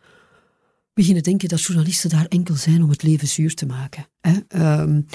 beginnen 0.94 1.22
denken 1.22 1.48
dat 1.48 1.62
journalisten 1.62 2.10
daar 2.10 2.26
enkel 2.26 2.54
zijn 2.54 2.82
om 2.82 2.90
het 2.90 3.02
leven 3.02 3.28
zuur 3.28 3.54
te 3.54 3.66
maken. 3.66 4.06
Hè. 4.20 4.32
Um, 4.80 5.06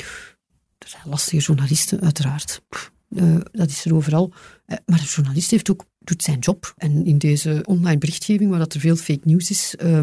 er 0.78 0.88
zijn 0.88 1.04
lastige 1.06 1.44
journalisten, 1.44 2.02
uiteraard. 2.02 2.62
Uh, 3.10 3.36
dat 3.52 3.70
is 3.70 3.86
er 3.86 3.96
overal. 3.96 4.34
Uh, 4.68 4.78
maar 4.86 5.00
een 5.00 5.06
journalist 5.06 5.52
heeft 5.52 5.72
ook, 5.72 5.86
doet 6.00 6.24
zijn 6.24 6.40
job. 6.40 6.74
En 6.78 7.06
in 7.06 7.18
deze 7.18 7.62
online 7.66 7.98
berichtgeving, 7.98 8.50
waar 8.50 8.60
dat 8.60 8.74
er 8.74 8.80
veel 8.80 8.96
fake 8.96 9.22
news 9.24 9.50
is, 9.50 9.76
uh, 9.84 10.00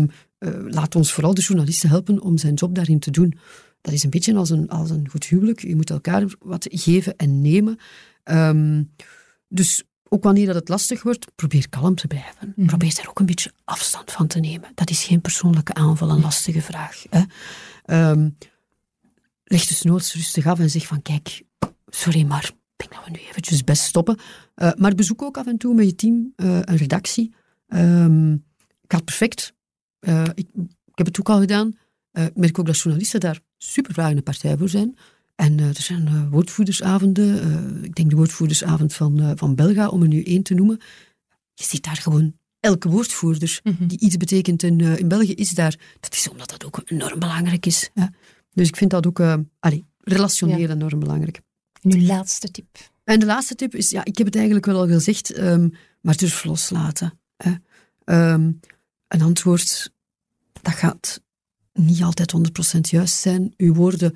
laat 0.69 0.95
ons 0.95 1.13
vooral 1.13 1.35
de 1.35 1.41
journalisten 1.41 1.89
helpen 1.89 2.21
om 2.21 2.39
zijn 2.39 2.55
job 2.55 2.75
daarin 2.75 2.99
te 2.99 3.11
doen. 3.11 3.39
Dat 3.81 3.95
is 3.95 4.03
een 4.03 4.11
beetje 4.11 4.37
als 4.37 4.51
een, 4.51 4.69
als 4.69 4.91
een 4.91 5.09
goed 5.09 5.25
huwelijk. 5.25 5.61
Je 5.61 5.77
moet 5.77 5.91
elkaar 5.91 6.35
wat 6.39 6.67
geven 6.71 7.17
en 7.17 7.41
nemen. 7.41 7.79
Um, 8.25 8.91
dus 9.49 9.85
ook 10.09 10.23
wanneer 10.23 10.47
dat 10.47 10.55
het 10.55 10.69
lastig 10.69 11.03
wordt, 11.03 11.27
probeer 11.35 11.69
kalm 11.69 11.95
te 11.95 12.07
blijven. 12.07 12.53
Mm. 12.57 12.67
Probeer 12.67 12.99
er 13.01 13.09
ook 13.09 13.19
een 13.19 13.27
beetje 13.27 13.53
afstand 13.65 14.13
van 14.13 14.27
te 14.27 14.41
nemen. 14.41 14.71
Dat 14.75 14.91
is 14.91 15.05
geen 15.05 15.21
persoonlijke 15.21 15.75
aanval, 15.75 16.11
een 16.11 16.21
lastige 16.21 16.61
vraag. 16.61 17.05
Hè. 17.11 17.23
Um, 18.11 18.37
leg 19.45 19.67
dus 19.67 19.83
nooit 19.83 20.13
rustig 20.13 20.47
af 20.47 20.59
en 20.59 20.71
zeg 20.71 20.87
van 20.87 21.03
kijk, 21.03 21.43
sorry, 21.87 22.25
maar 22.25 22.45
ik 22.45 22.55
denk 22.77 22.93
dat 22.93 23.05
we 23.05 23.11
nu 23.11 23.29
eventjes 23.29 23.65
best 23.65 23.83
stoppen. 23.83 24.19
Uh, 24.57 24.71
maar 24.77 24.95
bezoek 24.95 25.23
ook 25.23 25.37
af 25.37 25.47
en 25.47 25.59
toe 25.59 25.75
met 25.75 25.87
je 25.87 25.95
team 25.95 26.33
uh, 26.37 26.59
een 26.61 26.77
redactie. 26.77 27.35
Um, 27.69 28.45
gaat 28.87 29.05
perfect. 29.05 29.53
Uh, 30.01 30.25
ik, 30.35 30.49
ik, 30.55 30.95
heb 30.95 31.07
het 31.07 31.21
ook 31.21 31.29
al 31.29 31.41
gedaan. 31.41 31.77
ik 32.13 32.37
merk 32.37 32.59
ook 32.59 32.67
dat 32.67 32.79
journalisten 32.79 33.21
daar 33.21 33.41
super 33.63 33.93
vragende 33.93 34.23
partij 34.23 34.57
voor 34.57 34.69
zijn. 34.69 34.97
En 35.35 35.59
uh, 35.59 35.69
er 35.69 35.83
zijn 35.83 36.09
uh, 36.09 36.31
woordvoerdersavonden. 36.31 37.49
Uh, 37.49 37.83
ik 37.83 37.95
denk 37.95 38.11
de 38.11 38.17
woordvoerdersavond 38.17 38.95
van, 38.95 39.33
van 39.37 39.55
Belga, 39.55 39.89
om 39.89 40.03
er 40.03 40.09
nu 40.09 40.23
één 40.23 40.43
te 40.43 40.55
noemen. 40.55 40.81
Je 41.55 41.65
ziet 41.65 41.85
daar 41.85 41.97
gewoon 41.97 42.37
elke 42.61 42.89
woordvoerder 42.89 43.61
mm 43.63 43.75
-hmm. 43.79 43.87
die 43.87 43.99
iets 43.99 44.17
betekent 44.17 44.63
in, 44.63 44.81
in 44.81 45.09
België 45.09 45.35
is 45.35 45.51
daar. 45.51 45.79
Dat 46.01 46.15
is 46.15 46.29
omdat 46.29 46.51
dat 46.51 46.65
ook 46.65 46.83
enorm 46.85 47.19
belangrijk 47.19 47.67
is. 47.67 47.91
Dus 48.53 48.69
ik 48.69 48.77
vind 48.77 48.91
dat 48.91 49.07
ook 49.07 49.21
allee, 49.59 49.87
relationeel 50.01 50.59
ja. 50.59 50.69
enorm 50.69 50.99
belangrijk. 50.99 51.41
En 51.83 51.95
uw 51.95 52.07
laatste 52.07 52.51
tip? 52.51 52.67
En 53.05 53.21
de 53.21 53.27
laatste 53.27 53.55
tip 53.55 53.75
is, 53.75 53.91
ja, 53.91 54.05
ik 54.05 54.19
heb 54.19 54.27
het 54.27 54.37
eigenlijk 54.37 54.67
wel 54.67 54.77
al 54.77 54.87
gezegd, 54.87 55.39
um, 55.39 55.73
maar 56.01 56.17
durf 56.17 56.45
loslaten. 56.45 57.19
Hè. 57.37 57.53
Um, 58.33 58.61
een 59.09 59.23
antwoord, 59.23 59.93
dat 60.63 60.75
gaat 60.75 61.21
niet 61.85 62.03
altijd 62.03 62.35
100% 62.77 62.81
juist 62.81 63.15
zijn. 63.15 63.55
Uw 63.57 63.75
woorden 63.75 64.15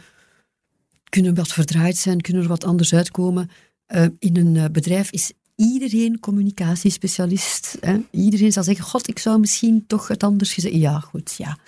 kunnen 1.09 1.35
wat 1.35 1.49
verdraaid 1.53 1.97
zijn, 1.97 2.21
kunnen 2.21 2.43
er 2.43 2.49
wat 2.49 2.65
anders 2.65 2.95
uitkomen. 2.95 3.51
Uh, 3.89 4.07
in 4.19 4.37
een 4.37 4.55
uh, 4.55 4.65
bedrijf 4.73 5.11
is 5.11 5.33
iedereen 5.57 6.21
communicatiespecialist. 6.21 7.77
Hè? 7.81 7.99
Iedereen 8.11 8.53
zal 8.53 8.63
zeggen, 8.63 8.85
god, 8.85 9.09
ik 9.09 9.19
zou 9.19 9.41
misschien 9.41 9.87
toch 9.87 10.09
het 10.09 10.23
anders 10.23 10.53
gezegd. 10.53 10.75
Ja, 10.75 11.01
goed, 11.01 11.35
ja. 11.39 11.59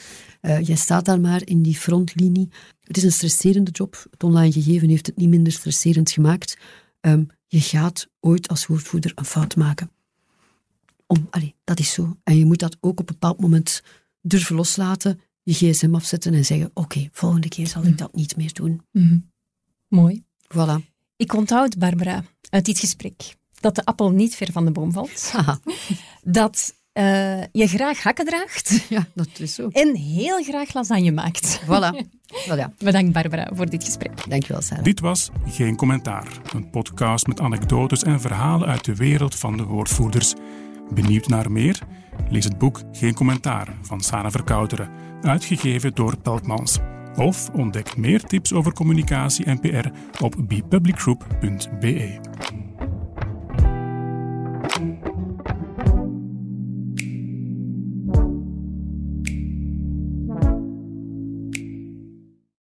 Uh, 0.43 0.61
jij 0.61 0.77
staat 0.77 1.05
daar 1.05 1.21
maar 1.21 1.41
in 1.45 1.63
die 1.63 1.77
frontlinie. 1.77 2.49
Het 2.83 2.97
is 2.97 3.03
een 3.03 3.13
stresserende 3.13 3.71
job. 3.71 4.07
Het 4.11 4.25
online 4.25 4.53
gegeven 4.53 4.89
heeft 4.89 5.07
het 5.07 5.17
niet 5.17 5.29
minder 5.29 5.53
stresserend 5.53 6.11
gemaakt. 6.11 6.57
Um, 7.01 7.27
je 7.47 7.61
gaat 7.61 8.09
ooit 8.21 8.49
als 8.49 8.67
woordvoerder 8.67 9.13
een 9.15 9.25
fout 9.25 9.57
maken. 9.57 9.91
Om, 11.07 11.29
dat 11.65 11.79
is 11.79 11.93
zo. 11.93 12.17
En 12.25 12.39
je 12.39 12.45
moet 12.45 12.59
dat 12.59 12.77
ook 12.81 13.01
op 13.01 13.09
een 13.09 13.15
bepaald 13.19 13.41
moment 13.41 13.83
durven 14.21 14.57
loslaten, 14.57 15.21
je 15.47 15.73
gsm 15.73 15.95
afzetten 15.95 16.35
en 16.35 16.45
zeggen, 16.45 16.71
oké, 16.75 16.81
okay, 16.81 17.09
volgende 17.13 17.49
keer 17.49 17.67
zal 17.67 17.83
ik 17.83 17.91
mm. 17.91 17.97
dat 17.97 18.15
niet 18.15 18.37
meer 18.37 18.53
doen. 18.53 18.83
Mm 18.93 19.09
-hmm. 19.09 19.31
Mooi. 19.89 20.25
Voilà. 20.43 20.95
Ik 21.17 21.35
onthoud, 21.35 21.79
Barbara, 21.79 22.25
uit 22.51 22.65
dit 22.65 22.79
gesprek, 22.79 23.37
dat 23.61 23.75
de 23.75 23.85
appel 23.85 24.11
niet 24.11 24.35
ver 24.35 24.53
van 24.53 24.65
de 24.65 24.71
boom 24.71 24.93
valt. 24.93 25.33
Aha. 25.37 25.59
Dat 26.23 26.75
uh, 26.93 27.43
je 27.53 27.67
graag 27.67 28.03
hakken 28.03 28.25
draagt. 28.27 28.85
Ja, 28.89 29.07
dat 29.15 29.29
is 29.39 29.55
zo. 29.55 29.69
En 29.73 29.97
heel 29.97 30.43
graag 30.43 30.75
lasagne 30.75 31.11
maakt. 31.11 31.61
Voilà. 31.65 32.07
voilà. 32.49 32.77
Bedankt, 32.85 33.13
Barbara, 33.13 33.51
voor 33.55 33.71
dit 33.71 33.85
gesprek. 33.85 34.31
Dankjewel, 34.31 34.63
Sarah. 34.63 34.85
Dit 34.85 35.01
was 35.01 35.31
Geen 35.47 35.77
Commentaar. 35.77 36.41
Een 36.55 36.71
podcast 36.71 37.27
met 37.27 37.41
anekdotes 37.41 38.03
en 38.03 38.21
verhalen 38.21 38.69
uit 38.69 38.85
de 38.85 38.95
wereld 38.95 39.35
van 39.35 39.57
de 39.57 39.63
woordvoerders. 39.63 40.35
Benieuwd 40.95 41.29
naar 41.29 41.53
meer? 41.53 41.83
Lees 42.31 42.45
het 42.45 42.59
boek 42.59 42.83
Geen 42.93 43.15
Commentaar 43.15 43.75
van 43.83 44.01
Sarah 44.01 44.31
Verkouteren, 44.31 44.91
uitgegeven 45.27 45.95
door 45.95 46.17
Peltmans. 46.23 46.79
Of 47.17 47.51
ontdek 47.51 47.97
meer 47.97 48.23
tips 48.23 48.53
over 48.53 48.73
communicatie 48.73 49.45
en 49.45 49.61
PR 49.61 49.89
op 50.23 50.37
bepublicgroup.be. 50.49 52.19